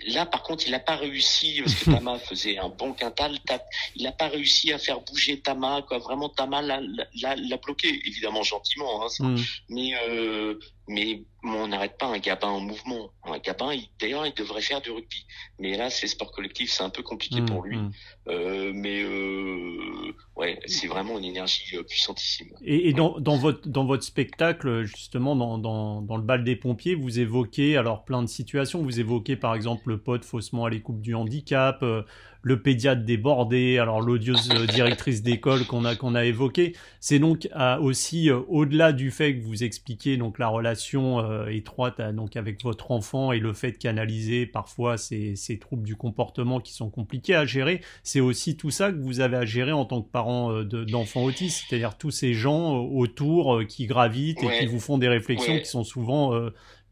[0.08, 3.40] Là, par contre, il n'a pas réussi parce que Tama faisait un bon quintal.
[3.46, 3.64] Ta-
[3.96, 5.98] Il n'a pas réussi à faire bouger Tama, quoi.
[6.00, 6.80] Vraiment, Tama l'a,
[7.22, 9.04] l'a, l'a bloqué, évidemment gentiment.
[9.04, 9.24] Hein, ça.
[9.24, 9.38] Mm.
[9.70, 13.12] Mais euh, mais on n'arrête pas un gabin en mouvement.
[13.24, 15.26] Un gabin, d'ailleurs, il devrait faire du rugby.
[15.60, 17.78] Mais là, c'est sport collectif, c'est un peu compliqué pour lui.
[17.78, 17.92] Mmh, mmh.
[18.30, 22.50] Euh, mais euh, ouais, c'est vraiment une énergie euh, puissantissime.
[22.64, 26.56] Et, et dans, dans, votre dans votre spectacle, justement, dans, dans, dans, le bal des
[26.56, 28.82] pompiers, vous évoquez alors plein de situations.
[28.82, 32.04] Vous évoquez par exemple le pote faussement à l'écoute du handicap, euh,
[32.46, 36.76] le pédiatre débordé, alors l'odieuse euh, directrice d'école qu'on a qu'on a évoqué.
[37.00, 42.00] C'est donc euh, aussi euh, au-delà du fait que vous expliquez donc la relation étroite
[42.14, 46.60] donc avec votre enfant et le fait de canaliser parfois ces, ces troubles du comportement
[46.60, 49.86] qui sont compliqués à gérer, c'est aussi tout ça que vous avez à gérer en
[49.86, 54.80] tant que parent d'enfants autistes, c'est-à-dire tous ces gens autour qui gravitent et qui vous
[54.80, 56.40] font des réflexions qui sont souvent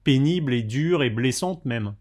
[0.04, 1.94] pénibles et dures et blessantes même.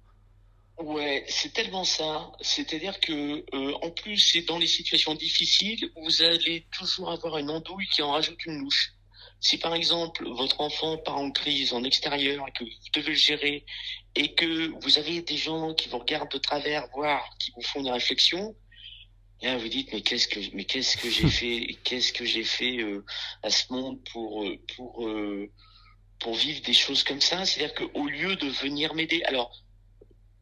[0.79, 2.33] Ouais, c'est tellement ça.
[2.41, 7.51] C'est-à-dire que euh, en plus, c'est dans les situations difficiles, vous allez toujours avoir une
[7.51, 8.93] andouille qui en rajoute une louche.
[9.41, 13.17] Si par exemple votre enfant part en crise en extérieur et que vous devez le
[13.17, 13.65] gérer
[14.15, 17.83] et que vous avez des gens qui vous regardent de travers, voire qui vous font
[17.83, 18.55] des réflexions,
[19.43, 22.79] là vous dites mais qu'est-ce que mais qu'est-ce que j'ai fait qu'est-ce que j'ai fait
[22.79, 23.05] euh,
[23.43, 25.09] à ce monde pour euh, pour
[26.21, 27.45] pour vivre des choses comme ça?
[27.45, 29.62] C'est-à-dire qu'au lieu de venir m'aider alors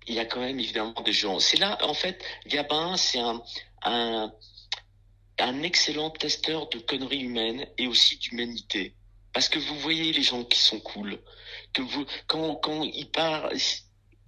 [0.06, 1.38] il y a quand même évidemment des gens.
[1.38, 3.42] C'est là, en fait, Gabin, c'est un,
[3.82, 8.94] un, excellent testeur de conneries humaines et aussi d'humanité.
[9.32, 11.20] Parce que vous voyez les gens qui sont cool,
[11.72, 13.50] que vous, quand, quand il part,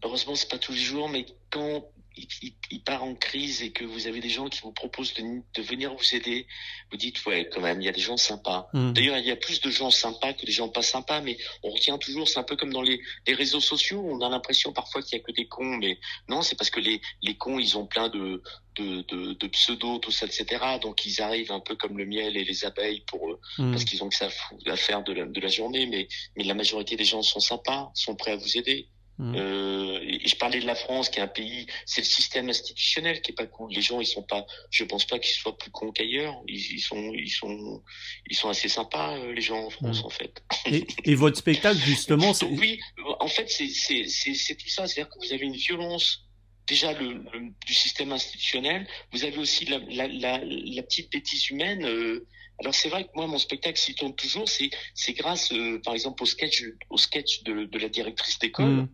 [0.04, 1.85] heureusement c'est pas tous les jours, mais quand
[2.16, 5.94] il, part en crise et que vous avez des gens qui vous proposent de, venir
[5.94, 6.46] vous aider,
[6.90, 8.68] vous dites ouais quand même il y a des gens sympas.
[8.72, 8.92] Mmh.
[8.92, 11.70] D'ailleurs il y a plus de gens sympas que des gens pas sympas, mais on
[11.70, 15.18] retient toujours c'est un peu comme dans les, réseaux sociaux, on a l'impression parfois qu'il
[15.18, 15.98] y a que des cons, mais
[16.29, 18.42] non c'est parce que les, les cons ils ont plein de
[18.77, 20.46] de, de, de pseudo tout ça etc.
[20.81, 23.70] Donc ils arrivent un peu comme le miel et les abeilles pour mmh.
[23.70, 24.29] parce qu'ils ont que ça
[24.66, 27.90] à faire de la, de la journée, mais mais la majorité des gens sont sympas,
[27.94, 28.88] sont prêts à vous aider.
[29.18, 29.35] Mmh.
[29.37, 33.20] Euh, et je parlais de la France, qui est un pays, c'est le système institutionnel
[33.20, 33.70] qui est pas cool.
[33.72, 36.35] Les gens, ils sont pas, je pense pas qu'ils soient plus cons qu'ailleurs.
[36.48, 37.83] Ils, sont, ils sont,
[38.29, 40.07] ils sont assez sympas, euh, les gens en France, mmh.
[40.07, 40.42] en fait.
[40.66, 42.46] Et, et, votre spectacle, justement, c'est...
[42.46, 42.81] Oui,
[43.20, 44.87] en fait, c'est, tout ça.
[44.87, 46.27] C'est-à-dire que vous avez une violence
[46.66, 47.22] déjà le,
[47.66, 48.87] du système institutionnel.
[49.12, 51.85] Vous avez aussi la, la, la, la petite bêtise humaine.
[51.85, 52.27] Euh,
[52.62, 55.94] alors c'est vrai que moi mon spectacle s'y tourne toujours, c'est c'est grâce euh, par
[55.94, 58.88] exemple au sketch au sketch de, de la directrice d'école mmh.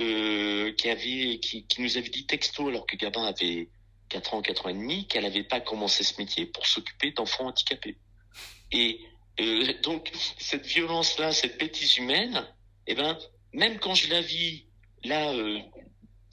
[0.00, 3.68] euh, qui avait qui, qui, nous avait dit texto alors que Gabin avait
[4.08, 7.46] 4 ans 4 ans et demi qu'elle n'avait pas commencé ce métier pour s'occuper d'enfants
[7.46, 7.96] handicapés.
[8.72, 9.00] Et
[9.40, 12.44] euh, donc cette violence là, cette bêtise humaine,
[12.88, 13.16] eh ben
[13.52, 14.66] même quand je la vis
[15.04, 15.32] là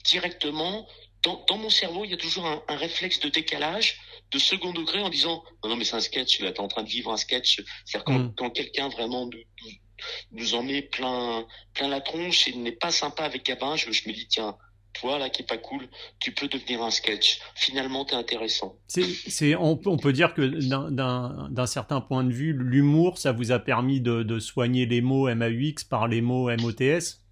[0.02, 0.88] directement
[1.22, 4.72] dans, dans mon cerveau, il y a toujours un, un réflexe de décalage de second
[4.72, 7.12] degré en disant non non mais c'est un sketch là t'es en train de vivre
[7.12, 8.34] un sketch c'est-à-dire quand, mm.
[8.36, 9.38] quand quelqu'un vraiment nous,
[10.32, 14.08] nous, en met plein plein la tronche et n'est pas sympa avec Gabin je, je
[14.08, 14.56] me dis tiens
[14.94, 15.82] toi là qui est pas cool,
[16.20, 17.40] tu peux devenir un sketch.
[17.54, 18.76] Finalement, t'es intéressant.
[18.86, 20.42] C'est, on, on, peut dire que
[20.90, 25.32] d'un, certain point de vue, l'humour, ça vous a permis de, de soigner les mots
[25.34, 27.23] MAUX par les mots MOTS.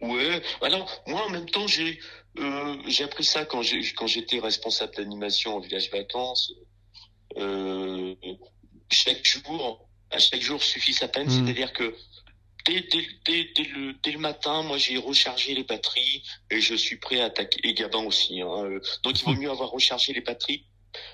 [0.00, 0.42] Ouais.
[0.62, 1.98] Alors moi, en même temps, j'ai
[2.38, 6.52] euh, j'ai appris ça quand j'ai quand j'étais responsable d'animation en village vacances.
[7.36, 8.14] Euh,
[8.90, 11.26] chaque jour, à chaque jour suffit sa peine.
[11.26, 11.44] Hmm.
[11.44, 11.94] C'est-à-dire que
[12.64, 16.74] dès, dès, dès, dès, le, dès le matin, moi j'ai rechargé les batteries et je
[16.74, 17.60] suis prêt à attaquer.
[17.64, 18.40] Et Gabin aussi.
[18.40, 18.78] Hein.
[19.02, 20.64] Donc il vaut mieux avoir rechargé les batteries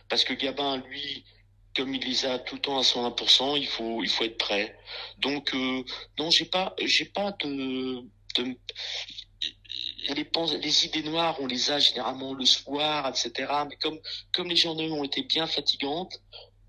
[0.08, 1.24] parce que Gabin, lui,
[1.76, 4.76] comme il les a tout le temps à 101%, il faut il faut être prêt.
[5.18, 5.84] Donc euh,
[6.18, 8.02] non, j'ai pas j'ai pas de,
[8.36, 8.56] de
[10.14, 10.26] les,
[10.62, 13.52] les idées noires, on les a généralement le soir, etc.
[13.68, 13.98] Mais comme,
[14.32, 16.20] comme les journées ont été bien fatigantes,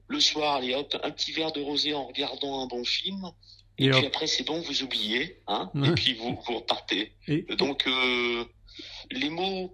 [0.07, 3.31] le soir, allez hop, un petit verre de rosé en regardant un bon film.
[3.77, 7.13] Et, puis après, c'est bon, vous oubliez, hein, et puis vous, vous repartez.
[7.57, 8.45] Donc, euh,
[9.09, 9.73] les mots,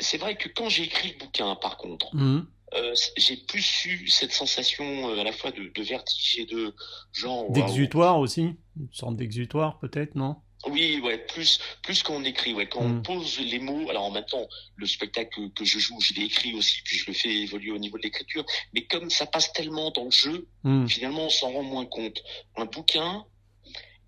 [0.00, 2.46] c'est vrai que quand j'ai écrit le bouquin, par contre, mmh.
[2.74, 6.74] euh, j'ai plus eu cette sensation euh, à la fois de, de, vertige et de
[7.12, 7.50] genre.
[7.52, 10.36] D'exutoire aussi Une sorte d'exutoire, peut-être, non?
[10.66, 13.02] Oui, ouais, plus plus qu'on écrit, ouais, quand on hmm.
[13.02, 13.88] pose les mots.
[13.88, 14.46] Alors en même temps,
[14.76, 17.78] le spectacle que, je joue, je l'ai écrit aussi, puis je le fais évoluer au
[17.78, 18.44] niveau de l'écriture.
[18.74, 20.86] Mais comme ça passe tellement dans le jeu, hmm.
[20.86, 22.22] finalement, on s'en rend moins compte.
[22.56, 23.24] Un bouquin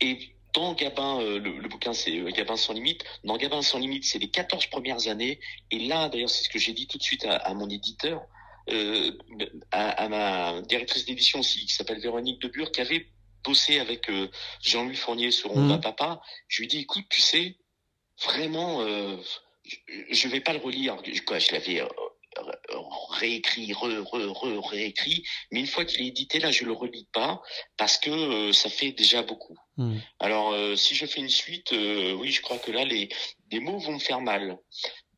[0.00, 0.18] et
[0.52, 3.04] dans Gabin, euh, le, bouquin c'est euh, Gabin sans limite.
[3.24, 5.40] Dans Gabin sans limite, c'est les 14 premières années.
[5.70, 8.22] Et là, d'ailleurs, c'est ce que j'ai dit tout de suite à, à mon éditeur,
[8.70, 9.12] euh,
[9.70, 13.06] à, à, ma directrice d'édition aussi, qui s'appelle Véronique Debure, qui avait
[13.44, 14.28] bossé avec euh,
[14.62, 15.80] Jean-Louis Fournier sur On va mmh.
[15.80, 17.56] papa, je lui dis écoute, tu sais,
[18.24, 19.16] vraiment, euh,
[20.10, 20.96] je, vais pas le relire.
[21.26, 21.86] Quoi, je l'avais euh,
[23.10, 25.24] réécrit, re, re, re, réécrit.
[25.50, 27.42] Mais une fois qu'il est édité, là, je le relis pas
[27.76, 29.56] parce que euh, ça fait déjà beaucoup.
[29.76, 29.98] Hmm.
[30.18, 33.08] Alors, si je fais une suite, oui, je crois que là, les,
[33.50, 34.58] les mots vont me faire mal.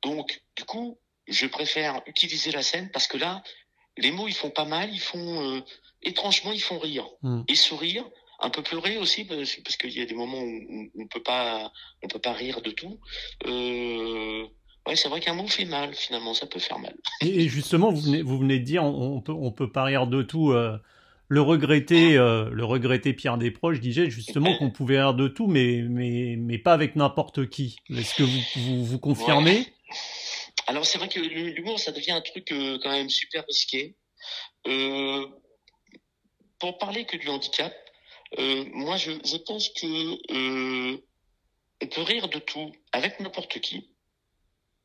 [0.03, 3.43] Donc, du coup, je préfère utiliser la scène parce que là,
[3.97, 5.63] les mots, ils font pas mal, ils font
[6.05, 7.43] étrangement, ils font rire hmm.
[7.49, 8.05] et sourire
[8.41, 12.09] un peu pleurer aussi parce, qu'il y a des moments où on peut pas on
[12.09, 12.99] peut pas rire de tout
[13.47, 14.45] euh,
[14.87, 16.95] Ouais, c'est vrai qu'un mot fait mal, finalement, ça peut faire mal.
[17.23, 20.23] Et justement, vous venez, vous venez de dire, on, peut, on peut pas rire de
[20.23, 20.53] tout.
[20.53, 20.77] Euh,
[21.29, 25.83] le regretter, euh, le regretter Pierre Desproges disait justement qu'on pouvait rire de tout, mais,
[25.89, 27.77] mais, mais pas avec n'importe qui.
[27.89, 29.67] Est-ce que vous, vous, confirmez?
[30.67, 33.97] Alors, c'est vrai que l'humour, ça devient un truc euh, quand même super risqué.
[36.65, 37.75] Pour parler que du handicap,
[38.39, 40.97] moi, je, je pense que
[41.83, 43.91] on peut rire de tout avec n'importe qui.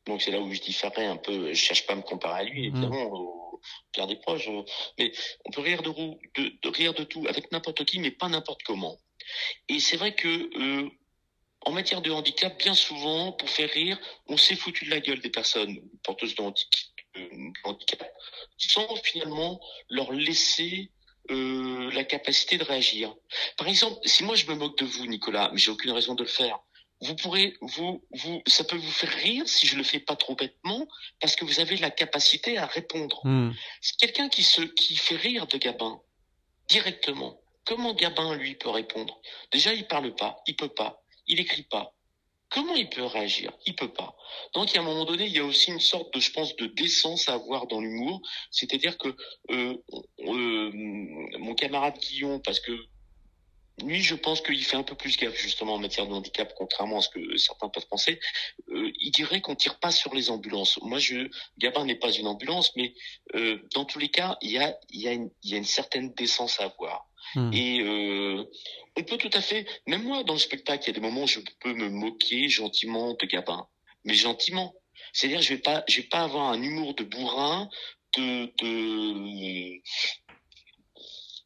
[0.06, 1.54] Donc c'est là où je différais un peu.
[1.54, 2.76] Je cherche pas à me comparer à lui, mmh.
[2.76, 3.60] évidemment, au
[3.92, 4.48] Pierre des proches.
[4.48, 4.62] Euh,
[4.98, 5.10] mais
[5.46, 8.62] on peut rire de, de, de rire de tout avec n'importe qui, mais pas n'importe
[8.64, 8.98] comment.
[9.70, 10.90] Et c'est vrai que euh,
[11.62, 15.20] en matière de handicap, bien souvent, pour faire rire, on s'est foutu de la gueule
[15.20, 16.42] des personnes porteuses de
[17.64, 18.12] handicap,
[18.58, 20.90] sans finalement leur laisser
[21.30, 23.14] euh, la capacité de réagir.
[23.56, 26.22] Par exemple, si moi je me moque de vous, Nicolas, mais j'ai aucune raison de
[26.22, 26.58] le faire,
[27.02, 30.34] vous pourrez, vous, vous, ça peut vous faire rire si je le fais pas trop
[30.34, 30.86] bêtement,
[31.20, 33.20] parce que vous avez la capacité à répondre.
[33.24, 33.52] Hmm.
[33.80, 36.00] C'est quelqu'un qui se, qui fait rire de Gabin
[36.68, 37.40] directement.
[37.64, 39.20] Comment Gabin lui peut répondre?
[39.50, 41.94] Déjà, il parle pas, il peut pas, il écrit pas.
[42.50, 43.52] Comment il peut réagir?
[43.64, 44.16] Il peut pas.
[44.54, 46.66] Donc, à un moment donné, il y a aussi une sorte de, je pense, de
[46.66, 48.20] décence à avoir dans l'humour.
[48.50, 49.08] C'est-à-dire que
[49.50, 49.76] euh,
[50.18, 50.70] euh,
[51.38, 52.72] mon camarade Guillaume, parce que
[53.84, 56.98] lui, je pense qu'il fait un peu plus gaffe justement en matière de handicap, contrairement
[56.98, 58.18] à ce que certains peuvent penser.
[58.70, 60.76] Euh, il dirait qu'on tire pas sur les ambulances.
[60.82, 62.94] Moi, je, Gabin n'est pas une ambulance, mais
[63.74, 65.08] dans tous les cas, il y a, il y
[65.54, 67.09] a une certaine décence à avoir.
[67.34, 67.52] Hmm.
[67.52, 68.44] Et euh,
[68.96, 71.24] on peut tout à fait, même moi dans le spectacle, il y a des moments
[71.24, 73.66] où je peux me moquer gentiment de Gabin,
[74.04, 74.74] mais gentiment.
[75.12, 77.68] C'est-à-dire, je vais pas, je vais pas avoir un humour de bourrin,
[78.16, 79.80] de, de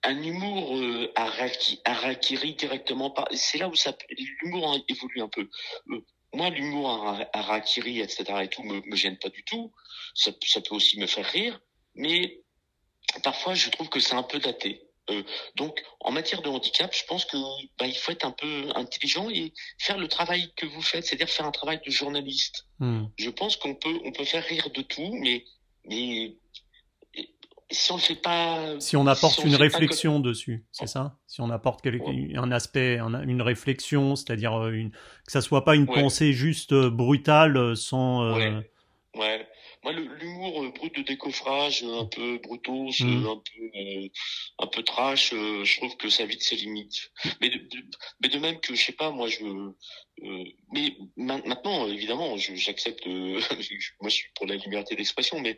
[0.04, 3.96] un humour euh, harakiri directement par c'est là où ça
[4.42, 5.48] l'humour évolue un peu
[5.90, 9.72] euh, moi l'humour harakiri etc et tout me, me gêne pas du tout
[10.14, 11.58] ça, ça peut aussi me faire rire
[11.94, 12.42] mais
[13.22, 15.22] parfois je trouve que c'est un peu daté euh,
[15.56, 17.36] donc en matière de handicap je pense que
[17.78, 21.28] bah, il faut être un peu intelligent et faire le travail que vous faites c'est-à-dire
[21.28, 23.04] faire un travail de journaliste hmm.
[23.16, 25.44] je pense qu'on peut on peut faire rire de tout mais
[25.86, 26.36] mais
[27.70, 31.16] si on fait pas, si on apporte une réflexion dessus, c'est ça?
[31.26, 35.86] Si on apporte un aspect, une réflexion, c'est-à-dire euh, une, que ça soit pas une
[35.86, 38.34] pensée juste euh, brutale euh, sans.
[39.14, 39.46] Ouais.
[39.84, 43.26] Moi, l'humour brut de décoffrage, un peu brutaux, mmh.
[43.26, 44.10] un peu,
[44.58, 47.12] un peu trash, je trouve que ça vite ses limites.
[47.40, 47.60] Mais de,
[48.20, 49.44] mais de même que je sais pas, moi, je,
[50.72, 53.06] mais maintenant, évidemment, j'accepte.
[54.00, 55.56] moi, je suis pour la liberté d'expression, mais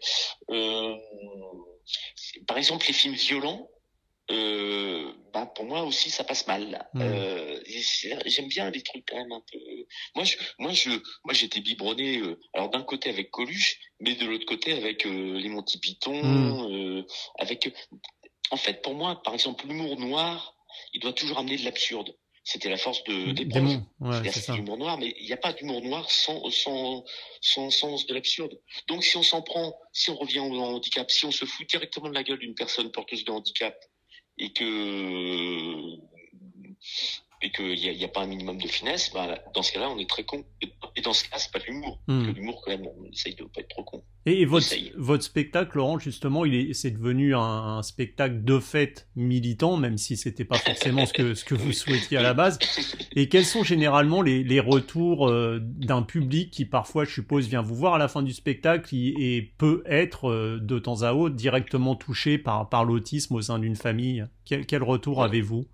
[2.47, 3.71] par exemple, les films violents,
[4.31, 6.89] euh, bah pour moi aussi ça passe mal.
[6.95, 7.03] Hmm.
[7.03, 7.61] Euh,
[8.27, 9.59] J'aime bien les trucs quand même un peu.
[10.15, 10.91] Moi je, moi je,
[11.25, 12.19] moi j'étais biberonné.
[12.19, 16.71] Euh, alors d'un côté avec Coluche, mais de l'autre côté avec euh, les Monty Python,
[16.71, 17.03] euh,
[17.39, 17.73] avec.
[18.51, 20.57] En fait, pour moi, par exemple, l'humour noir,
[20.93, 22.17] il doit toujours amener de l'absurde.
[22.45, 23.45] C'était la force de des
[23.99, 27.05] Ouais, c'est l'humour noir, mais il n'y a pas d'humour noir sans, sans,
[27.41, 28.57] sans sens de l'absurde.
[28.87, 32.09] Donc si on s'en prend, si on revient au handicap, si on se fout directement
[32.09, 33.77] de la gueule d'une personne porteuse de handicap
[34.39, 35.97] et que
[37.43, 39.91] et qu'il n'y a, y a, pas un minimum de finesse, bah, dans ce cas-là,
[39.91, 40.45] on est très con.
[40.97, 42.01] Et dans ce cas, c'est pas de l'humour.
[42.07, 42.31] Hmm.
[42.31, 44.03] L'humour, quand même, on essaye de pas être trop con.
[44.25, 49.77] Et, votre, votre spectacle, Laurent, justement, il est, c'est devenu un, spectacle de fait militant,
[49.77, 52.59] même si c'était pas forcément ce que, ce que vous souhaitiez à la base.
[53.15, 57.63] Et quels sont généralement les, les retours euh, d'un public qui parfois, je suppose, vient
[57.63, 61.37] vous voir à la fin du spectacle et, peut être euh, de temps à autre
[61.37, 64.25] directement touché par, par l'autisme au sein d'une famille?
[64.45, 65.67] Quel, quel retour avez-vous?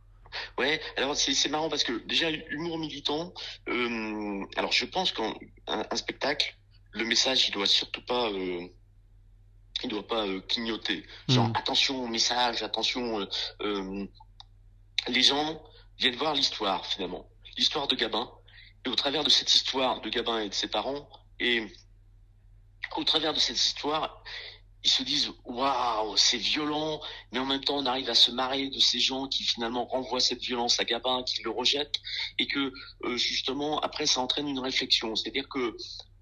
[0.59, 3.33] Ouais, alors c'est marrant parce que déjà l'humour militant,
[3.69, 5.35] euh, alors je pense qu'un
[5.67, 6.57] un spectacle,
[6.93, 8.67] le message il doit surtout pas, euh,
[9.83, 11.07] il doit pas euh, clignoter.
[11.29, 11.57] Genre hmm.
[11.57, 13.27] attention au message, attention,
[13.61, 15.63] les gens
[15.99, 18.31] viennent voir l'histoire finalement, l'histoire de Gabin,
[18.85, 21.09] et au travers de cette histoire de Gabin et de ses parents,
[21.41, 21.67] et
[22.97, 24.23] au travers de cette histoire,
[24.85, 28.69] ils se disent waouh c'est violent mais en même temps on arrive à se marrer
[28.69, 32.01] de ces gens qui finalement renvoient cette violence à Gabin qui le rejettent
[32.39, 32.73] et que
[33.05, 35.15] euh, justement après ça entraîne une réflexion.
[35.17, 35.77] C'est-à-dire que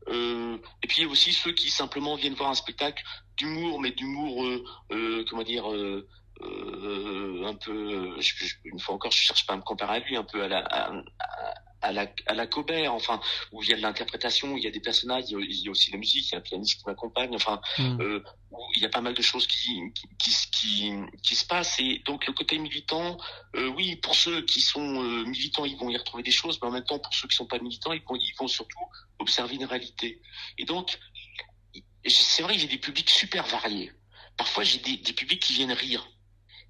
[0.08, 3.02] Euh, et puis aussi ceux qui simplement viennent voir un spectacle
[3.36, 6.08] d'humour, mais d'humour, euh, euh, comment dire, euh,
[6.40, 8.16] euh, un peu,
[8.64, 10.60] une fois encore, je cherche pas à me comparer à lui, un peu à la,
[10.60, 11.54] à, à
[11.92, 13.20] la, à la Cobert, enfin,
[13.52, 15.64] où il y a de l'interprétation, il y a des personnages, il y a, il
[15.64, 18.00] y a aussi la musique, il y a un pianiste qui m'accompagne, enfin, Mm.
[18.00, 21.46] euh, où il y a pas mal de choses qui, qui, qui, qui, qui se
[21.46, 21.78] passent.
[21.80, 23.16] Et donc le côté militant,
[23.56, 26.68] euh, oui, pour ceux qui sont euh, militants, ils vont y retrouver des choses, mais
[26.68, 28.78] en même temps, pour ceux qui sont pas militants, ils vont, ils vont surtout
[29.18, 30.20] observer une réalité.
[30.58, 30.98] Et donc,
[32.06, 33.92] c'est vrai, j'ai des publics super variés.
[34.36, 36.06] Parfois, j'ai des, des publics qui viennent rire.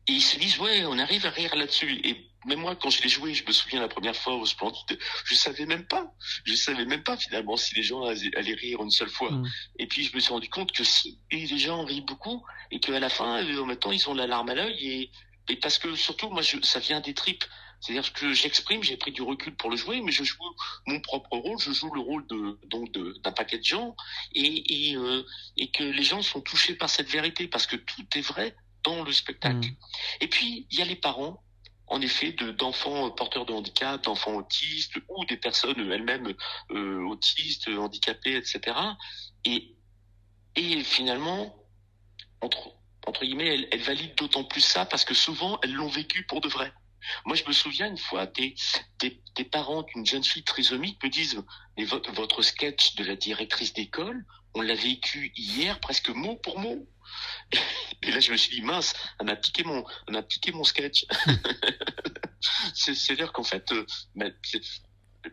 [0.07, 2.01] Et ils se disent, ouais, on arrive à rire là-dessus.
[2.05, 4.99] Et même moi, quand je l'ai joué, je me souviens la première fois au Splendide,
[5.25, 6.13] je savais même pas.
[6.45, 9.31] Je savais même pas finalement si les gens allaient rire une seule fois.
[9.31, 9.49] Mm.
[9.79, 12.81] Et puis je me suis rendu compte que si, et les gens rient beaucoup, et
[12.81, 14.77] qu'à la fin, euh, en même temps, ils ont la larme à l'œil.
[14.87, 15.11] Et,
[15.49, 17.45] et parce que surtout, moi, je, ça vient des tripes.
[17.81, 20.37] C'est-à-dire que j'exprime, j'ai pris du recul pour le jouer, mais je joue
[20.87, 23.97] mon propre rôle, je joue le rôle de donc de- d'un paquet de gens,
[24.35, 25.25] et et, euh,
[25.57, 29.03] et que les gens sont touchés par cette vérité parce que tout est vrai dans
[29.03, 29.67] le spectacle.
[29.69, 29.77] Mm.
[30.21, 31.43] Et puis il y a les parents,
[31.91, 36.33] en effet, de d'enfants porteurs de handicap, d'enfants autistes ou des personnes elles-mêmes
[36.71, 38.77] euh, autistes, handicapées, etc.
[39.45, 39.77] Et
[40.57, 41.55] et finalement
[42.41, 42.75] entre
[43.07, 46.49] entre guillemets, elles, valident d'autant plus ça parce que souvent elles l'ont vécu pour de
[46.49, 46.73] vrai.
[47.25, 48.55] Moi, je me souviens une fois des,
[48.99, 51.43] des, des parents d'une jeune fille trisomique me disent
[51.77, 54.25] mais votre sketch de la directrice d'école,
[54.55, 56.87] on l'a vécu hier presque mot pour mot.
[58.03, 60.65] Et là, je me suis dit mince, elle m'a piqué mon, elle m'a piqué mon
[60.65, 61.05] sketch.
[62.75, 63.85] C'est- C'est-à-dire qu'en fait, euh,
[64.15, 64.33] ben,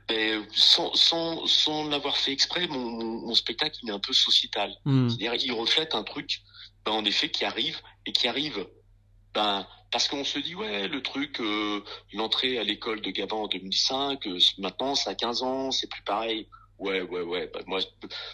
[0.10, 4.14] ben, sans, sans, sans l'avoir fait exprès, mon, mon, mon spectacle il est un peu
[4.14, 4.76] sociétal.
[4.86, 5.10] Mm.
[5.10, 6.42] C'est-à-dire, il reflète un truc,
[6.86, 8.68] ben, en effet, qui arrive et qui arrive,
[9.34, 11.82] ben, parce qu'on se dit, ouais, le truc, euh,
[12.14, 16.04] l'entrée à l'école de Gabin en 2005, euh, maintenant, ça a 15 ans, c'est plus
[16.04, 16.50] pareil.
[16.80, 17.50] Ouais, ouais, ouais.
[17.54, 17.80] Ben, moi,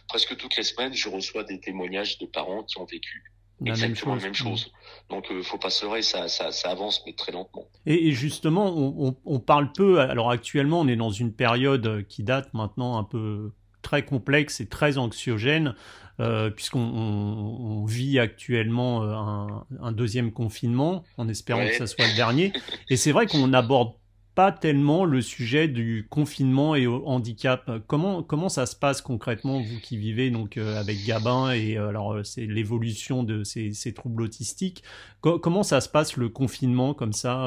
[0.08, 3.24] presque toutes les semaines, je reçois des témoignages de parents qui ont vécu
[3.62, 4.22] La même exactement chose.
[4.22, 4.72] la même chose.
[5.10, 7.66] Donc, euh, faut pas se leurrer, ça, ça, ça avance, mais très lentement.
[7.86, 10.00] Et, et justement, on, on- on parle peu.
[10.02, 13.52] Alors actuellement, on est dans une période qui date maintenant un peu
[13.82, 15.76] très complexe et très anxiogène,
[16.20, 21.70] euh, puisqu'on on- on vit actuellement euh, un, un deuxième confinement, en espérant Ouais.
[21.72, 22.52] que ça soit le dernier.
[22.90, 23.94] Et c'est vrai qu'on n'aborde
[24.36, 27.70] pas tellement le sujet du confinement et handicap.
[27.88, 31.90] Comment comment ça se passe concrètement vous qui vivez donc euh, avec Gabin et euh,
[31.90, 34.84] alors euh, c'est l'évolution de ces, ces troubles autistiques.
[35.22, 37.46] Co- comment ça se passe le confinement comme ça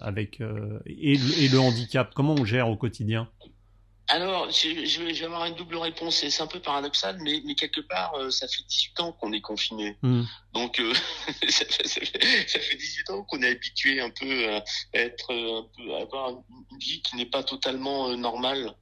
[0.00, 0.40] avec
[0.86, 1.16] et
[1.48, 2.12] le handicap?
[2.14, 3.28] Comment on gère au quotidien?
[4.08, 7.18] Alors, je, je vais je vais avoir une double réponse, et c'est un peu paradoxal,
[7.20, 9.96] mais, mais quelque part, euh, ça fait 18 ans qu'on est confiné.
[10.02, 10.24] Hmm.
[10.54, 10.94] Donc, euh,
[11.48, 15.32] ça, fait, ça, fait, ça fait 18 ans qu'on est habitué un peu à être,
[15.32, 18.74] euh, un peu, à avoir une vie qui n'est pas totalement euh, normale.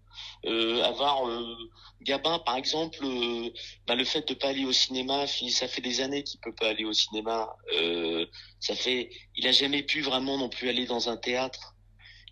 [0.46, 1.56] Euh, avoir euh,
[2.02, 3.50] Gabin, par exemple, euh,
[3.86, 6.68] bah, le fait de pas aller au cinéma, ça fait des années qu'il peut pas
[6.68, 7.56] aller au cinéma.
[7.74, 8.26] Euh,
[8.60, 11.75] ça fait, il a jamais pu vraiment non plus aller dans un théâtre.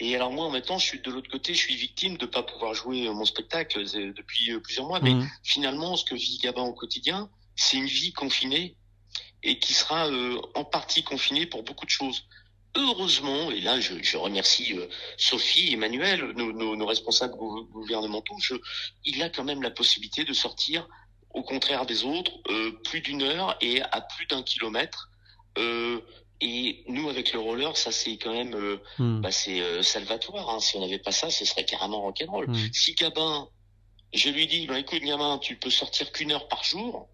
[0.01, 2.27] Et alors moi, en même temps, je suis de l'autre côté, je suis victime de
[2.27, 5.01] pas pouvoir jouer euh, mon spectacle euh, depuis euh, plusieurs mois.
[5.01, 5.27] Mais Hmm.
[5.45, 8.77] finalement, ce que vit Gabin au quotidien, c'est une vie confinée
[9.43, 12.25] et qui sera euh, en partie confinée pour beaucoup de choses.
[12.77, 18.37] Heureusement, et là je, je remercie euh, Sophie, Emmanuel, nos, nos, nos responsables gou- gouvernementaux,
[18.41, 18.55] je,
[19.05, 20.89] il a quand même la possibilité de sortir,
[21.31, 25.09] au contraire des autres, euh, plus d'une heure et à plus d'un kilomètre.
[26.47, 29.23] Et nous, avec le roller, ça c'est quand même, euh, Hmm.
[29.23, 30.51] bah, c'est euh, salvatoire.
[30.51, 30.61] Hein.
[30.61, 32.51] Si on n'avait pas ça, ce serait carrément rock'n'roll.
[32.51, 32.69] Hmm.
[32.71, 33.49] Si Gabin,
[34.13, 37.09] je lui dis, ben écoute gamin, tu peux sortir qu'une heure par jour.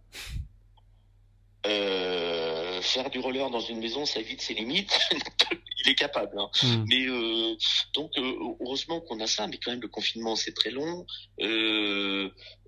[1.65, 4.99] Euh, faire du roller dans une maison, ça évite ses limites.
[5.85, 6.37] Il est capable.
[6.37, 6.51] Hein.
[6.65, 6.85] Hmm.
[6.89, 7.07] Mais
[7.95, 11.07] donc heureusement qu'on a ça, mais quand même le confinement c'est très long.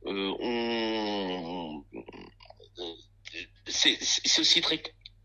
[0.05, 1.83] On
[3.67, 4.81] c'est c'est aussi très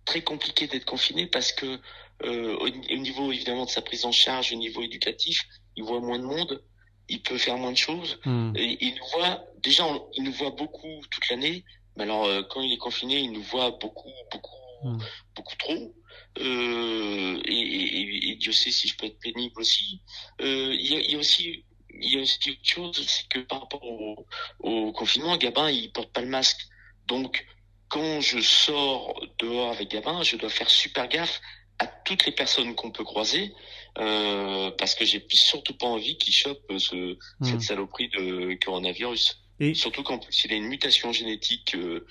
[0.07, 1.79] très compliqué d'être confiné parce que
[2.23, 5.37] euh, au, au niveau évidemment de sa prise en charge, au niveau éducatif,
[5.75, 6.63] il voit moins de monde,
[7.09, 8.11] il peut faire moins de choses.
[8.25, 8.53] Hmm.
[8.55, 11.63] Et il nous voit déjà, on- il nous voit beaucoup toute l'année.
[11.95, 14.99] Mais alors euh, quand il est confiné, il nous voit beaucoup, beaucoup, Mm.
[15.35, 15.95] beaucoup trop.
[16.39, 20.01] Euh, et, et- et- Dieu sait si je peux être pénible aussi.
[20.39, 21.65] Euh, Il y, a, il y a aussi,
[21.99, 24.27] il y a aussi autre chose, c'est que par rapport au,
[24.59, 26.61] au confinement, Gabin il porte pas le masque.
[27.07, 27.43] Donc
[27.89, 31.41] quand je sors dehors avec Gabin, je dois faire super gaffe
[31.79, 33.53] à toutes les personnes qu'on peut croiser,
[33.99, 37.45] euh, parce que j'ai surtout pas envie qu'ils chopent ce, Hmm.
[37.45, 39.43] cette saloperie de coronavirus.
[39.59, 42.05] Et Surtout qu'en plus il a une mutation génétique euh,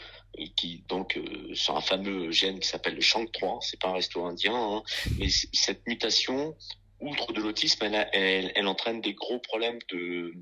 [0.56, 4.24] qui donc euh, sur un fameux gène qui s'appelle le SHANK3, c'est pas un resto
[4.24, 4.82] indien, hein,
[5.18, 6.56] mais cette mutation
[7.00, 10.32] outre de l'autisme, elle, elle, elle, entraîne des gros problèmes de,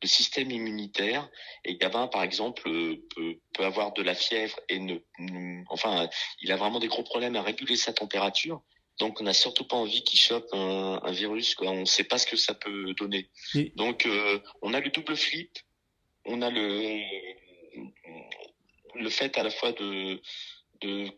[0.00, 1.28] de système immunitaire.
[1.64, 4.98] Et Gabin, par exemple, peut, peut avoir de la fièvre et ne,
[5.68, 6.08] enfin,
[6.40, 8.62] il a vraiment des gros problèmes à réguler sa température.
[8.98, 11.54] Donc, on n'a surtout pas envie qu'il chope un, un, virus.
[11.54, 11.70] Quoi.
[11.70, 13.28] On ne sait pas ce que ça peut donner.
[13.74, 15.58] Donc, euh, on a le double flip.
[16.26, 17.00] On a le
[18.94, 20.20] le fait à la fois de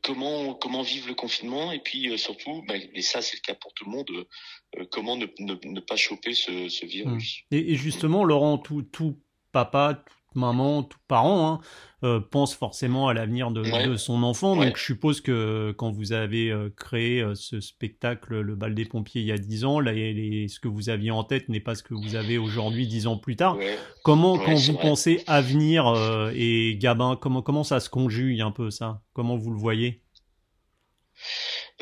[0.03, 3.55] comment comment vivre le confinement et puis euh, surtout, bah, et ça c'est le cas
[3.55, 7.43] pour tout le monde, euh, comment ne, pas choper ce, virus.
[7.51, 9.19] Et, et, justement, Laurent, tout, tout
[9.53, 10.05] papa,
[10.37, 11.61] maman, tout parent hein,
[12.05, 14.57] euh, pense forcément à l'avenir de, de, son enfant.
[14.57, 18.85] Donc je suppose que quand vous avez euh, créé euh, ce spectacle, le bal des
[18.85, 21.61] pompiers, il y a dix ans, là, les, ce que vous aviez en tête n'est
[21.61, 23.59] pas ce que vous avez aujourd'hui, dix ans plus tard.
[24.05, 28.71] Comment, quand vous pensez avenir euh, et Gabin, comment, comment ça se conjugue un peu
[28.71, 29.01] ça?
[29.13, 30.03] Comment vous le voyez?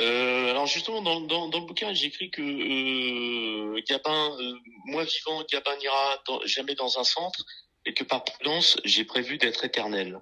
[0.00, 4.54] Euh, alors justement dans, dans, dans le bouquin j'écris que euh, Gabin, euh,
[4.86, 7.44] moi vivant, Gabin n'ira jamais dans un centre
[7.86, 10.20] et que par prudence, j'ai prévu d'être éternel.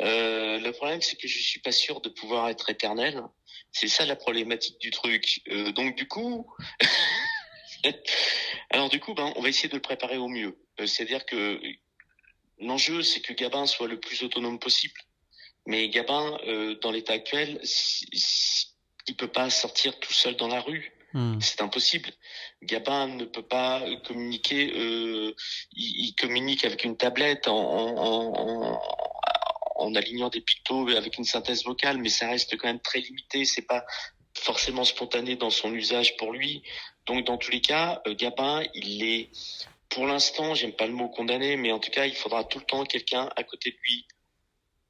[0.00, 3.22] Euh, le problème, c'est que je suis pas sûr de pouvoir être éternel.
[3.72, 5.42] C'est ça la problématique du truc.
[5.48, 6.46] Euh, donc du coup,
[8.70, 10.58] alors du coup, ben, on va essayer de le préparer au mieux.
[10.80, 11.60] Euh, C'est-à-dire que
[12.58, 15.00] l'enjeu, c'est que Gabin soit le plus autonome possible.
[15.66, 17.60] Mais Gabin, euh, dans l'état actuel,
[19.06, 20.92] il peut pas sortir tout seul dans la rue.
[21.14, 21.40] Hmm.
[21.40, 22.10] C'est impossible.
[22.62, 24.72] Gabin ne peut pas communiquer.
[24.76, 25.34] Euh,
[25.72, 28.78] il, communique avec une tablette en,
[29.94, 33.44] alignant des pictos avec une synthèse vocale, mais ça reste quand même très limité.
[33.44, 33.84] C'est pas
[34.34, 36.62] forcément spontané dans son usage pour lui.
[37.06, 39.30] Donc dans tous les cas, euh, Gabin, il est
[39.88, 42.64] pour l'instant, j'aime pas le mot condamné, mais en tout cas, il faudra tout le
[42.66, 44.06] temps quelqu'un à côté de lui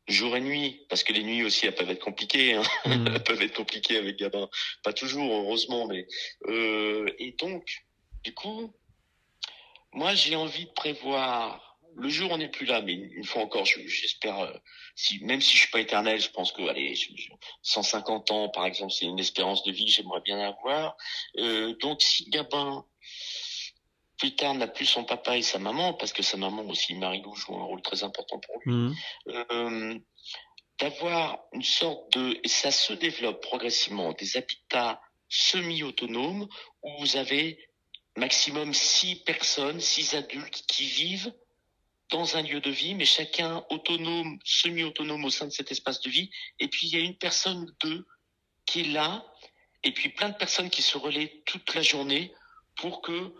[0.09, 2.63] jour et nuit, parce que les nuits aussi elles peuvent être compliquées, hein.
[2.87, 3.07] mmh.
[3.15, 4.49] elles peuvent être compliquées avec Gabin,
[4.83, 6.07] pas toujours heureusement, mais
[6.47, 7.85] euh, et donc
[8.25, 8.73] du coup,
[9.93, 11.65] moi j'ai envie de prévoir.
[11.97, 14.53] Le jour on n'est plus là, mais une fois encore, j'espère, euh,
[14.95, 16.95] si même si je suis pas éternel, je pense que allez,
[17.63, 20.97] 150 ans par exemple, c'est une espérance de vie, j'aimerais bien avoir.
[21.39, 22.85] Euh, donc si Gabin
[24.19, 27.35] plus tard n'a plus son papa et sa maman, parce que sa maman aussi, Marilou,
[27.35, 28.95] joue un rôle très important pour lui, mmh.
[29.29, 29.99] euh,
[30.79, 36.49] d'avoir une sorte de, et ça se développe progressivement, des habitats semi-autonomes
[36.83, 37.59] où vous avez
[38.17, 41.33] maximum six personnes, six adultes qui vivent
[42.11, 46.11] dans un lieu de vie, mais chacun autonome, semi-autonome au sein de cet espace de
[46.11, 46.31] vie.
[46.59, 48.07] Et puis il y a une personne ou deux
[48.67, 49.25] qui est là,
[49.85, 52.33] et puis plein de personnes qui se relaient toute la journée
[52.77, 53.33] pour que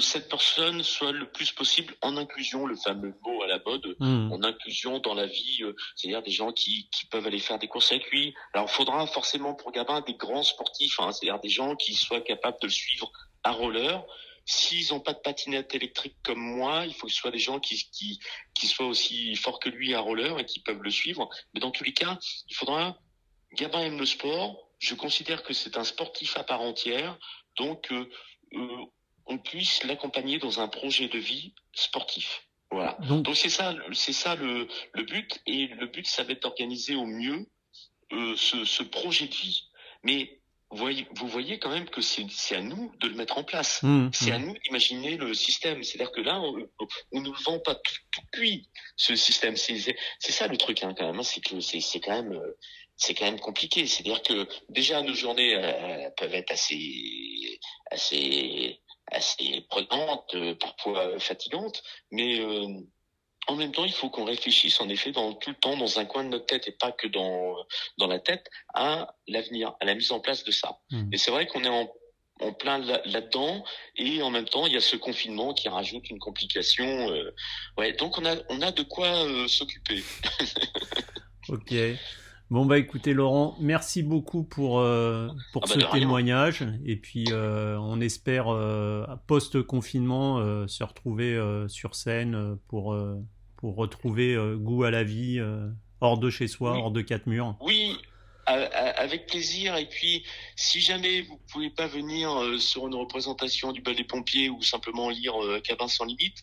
[0.00, 4.32] cette personne soit le plus possible en inclusion, le fameux mot à la mode, mmh.
[4.32, 7.68] en inclusion dans la vie, euh, c'est-à-dire des gens qui, qui peuvent aller faire des
[7.68, 8.34] courses avec lui.
[8.52, 12.20] Alors, il faudra forcément pour Gabin des grands sportifs, hein, c'est-à-dire des gens qui soient
[12.20, 13.10] capables de le suivre
[13.42, 14.04] à roller.
[14.44, 17.60] S'ils n'ont pas de patinette électrique comme moi, il faut que ce soit des gens
[17.60, 18.20] qui, qui,
[18.54, 21.28] qui soient aussi forts que lui à roller et qui peuvent le suivre.
[21.54, 22.18] Mais dans tous les cas,
[22.48, 22.98] il faudra...
[23.54, 24.70] Gabin aime le sport.
[24.78, 27.18] Je considère que c'est un sportif à part entière.
[27.58, 28.08] Donc, euh,
[28.54, 28.86] euh
[29.42, 32.46] puisse l'accompagner dans un projet de vie sportif.
[32.70, 32.96] Voilà.
[33.00, 35.40] Donc c'est ça, c'est ça le, le, but.
[35.46, 37.46] Et le but, ça va être d'organiser au mieux
[38.12, 39.68] euh, ce, ce, projet de vie.
[40.02, 40.40] Mais
[40.70, 43.82] vous voyez, vous voyez quand même que c'est à nous de le mettre en place.
[43.82, 44.34] Mmh, c'est mmh.
[44.34, 45.82] à nous d'imaginer le système.
[45.82, 49.56] C'est-à-dire que là, on ne le vend pas tout, tout cuit, ce système.
[49.56, 51.20] C'est ça le truc hein, quand même.
[51.20, 52.40] Hein, c'est que c'est quand même
[52.96, 53.86] c'est quand même compliqué.
[53.86, 57.58] C'est-à-dire que déjà nos journées euh, peuvent être assez
[57.90, 58.80] assez
[59.10, 62.66] assez prenante, euh, parfois fatigante, mais euh,
[63.48, 66.04] en même temps, il faut qu'on réfléchisse en effet dans tout le temps dans un
[66.04, 67.56] coin de notre tête et pas que dans
[67.98, 70.78] dans la tête à l'avenir, à la mise en place de ça.
[70.90, 71.12] Mmh.
[71.12, 71.92] Et c'est vrai qu'on est en
[72.42, 73.64] en plein là-dedans
[73.96, 77.34] et en même temps il y a ce confinement qui rajoute une complication euh,
[77.78, 80.02] ouais donc on a on a de quoi euh, s'occuper
[81.48, 81.74] ok
[82.52, 87.24] Bon bah écoutez Laurent, merci beaucoup pour euh, pour ah bah ce témoignage et puis
[87.30, 90.36] euh, on espère euh, post confinement
[90.68, 92.94] se retrouver sur scène pour
[93.56, 95.40] pour retrouver goût à la vie
[96.02, 96.80] hors de chez soi, oui.
[96.82, 97.56] hors de quatre murs.
[97.62, 97.96] Oui,
[98.44, 99.76] avec plaisir.
[99.76, 100.22] Et puis,
[100.54, 102.28] si jamais vous pouvez pas venir
[102.58, 105.32] sur une représentation du bal des pompiers ou simplement lire
[105.64, 106.42] Cabin sans limite,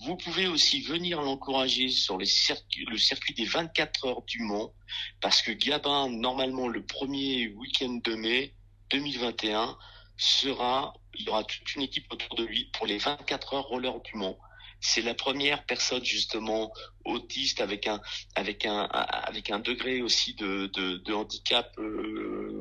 [0.00, 4.72] vous pouvez aussi venir l'encourager sur les circuits, le circuit des 24 heures du Mans,
[5.20, 8.54] parce que Gabin, normalement, le premier week-end de mai
[8.90, 9.76] 2021,
[10.16, 14.00] sera, il y aura toute une équipe autour de lui pour les 24 heures roller
[14.02, 14.38] du Mans.
[14.80, 16.70] C'est la première personne justement
[17.06, 18.02] autiste avec un
[18.34, 22.60] avec un avec un degré aussi de de, de handicap euh,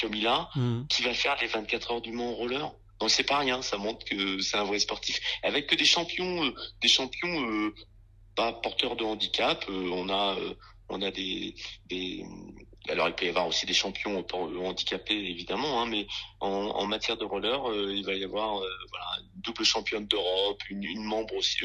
[0.00, 0.86] comme il a, mmh.
[0.88, 2.72] qui va faire les 24 heures du Mont roller.
[3.00, 5.20] Donc c'est pas rien, ça montre que c'est un vrai sportif.
[5.42, 7.74] Avec que des champions, euh, des champions euh,
[8.36, 9.64] pas porteurs de handicap.
[9.70, 10.36] Euh, on a,
[10.90, 11.54] on a des,
[12.88, 14.24] alors il peut y avoir aussi des champions
[14.64, 16.06] handicapés évidemment, hein, mais
[16.40, 21.64] en, matière de roller, il va y avoir une double championne d'Europe, une, membre aussi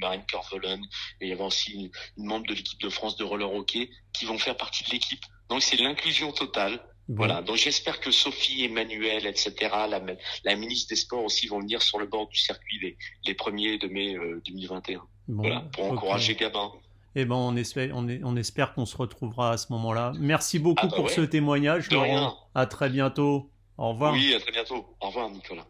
[0.00, 0.80] Marine Corvolen,
[1.20, 4.38] il y avoir aussi une membre de l'équipe de France de roller hockey qui vont
[4.38, 5.24] faire partie de l'équipe.
[5.50, 6.80] Donc c'est l'inclusion totale.
[7.08, 9.54] Voilà, donc j'espère que Sophie, Emmanuel, etc.,
[9.88, 10.00] la,
[10.44, 12.96] la, ministre des Sports aussi vont venir sur le bord du circuit les,
[13.26, 14.98] les premiers de mai 2021.
[14.98, 16.72] Euh, voilà, pour encourager Gabin.
[17.16, 20.12] Eh ben, on espère, on, on espère qu'on se retrouvera à ce moment-là.
[20.18, 22.36] Merci beaucoup ah bah pour ce témoignage, Laurent.
[22.54, 23.50] À très bientôt.
[23.76, 24.12] Au revoir.
[24.12, 24.86] Oui, à très bientôt.
[25.00, 25.66] Au revoir, Nicolas.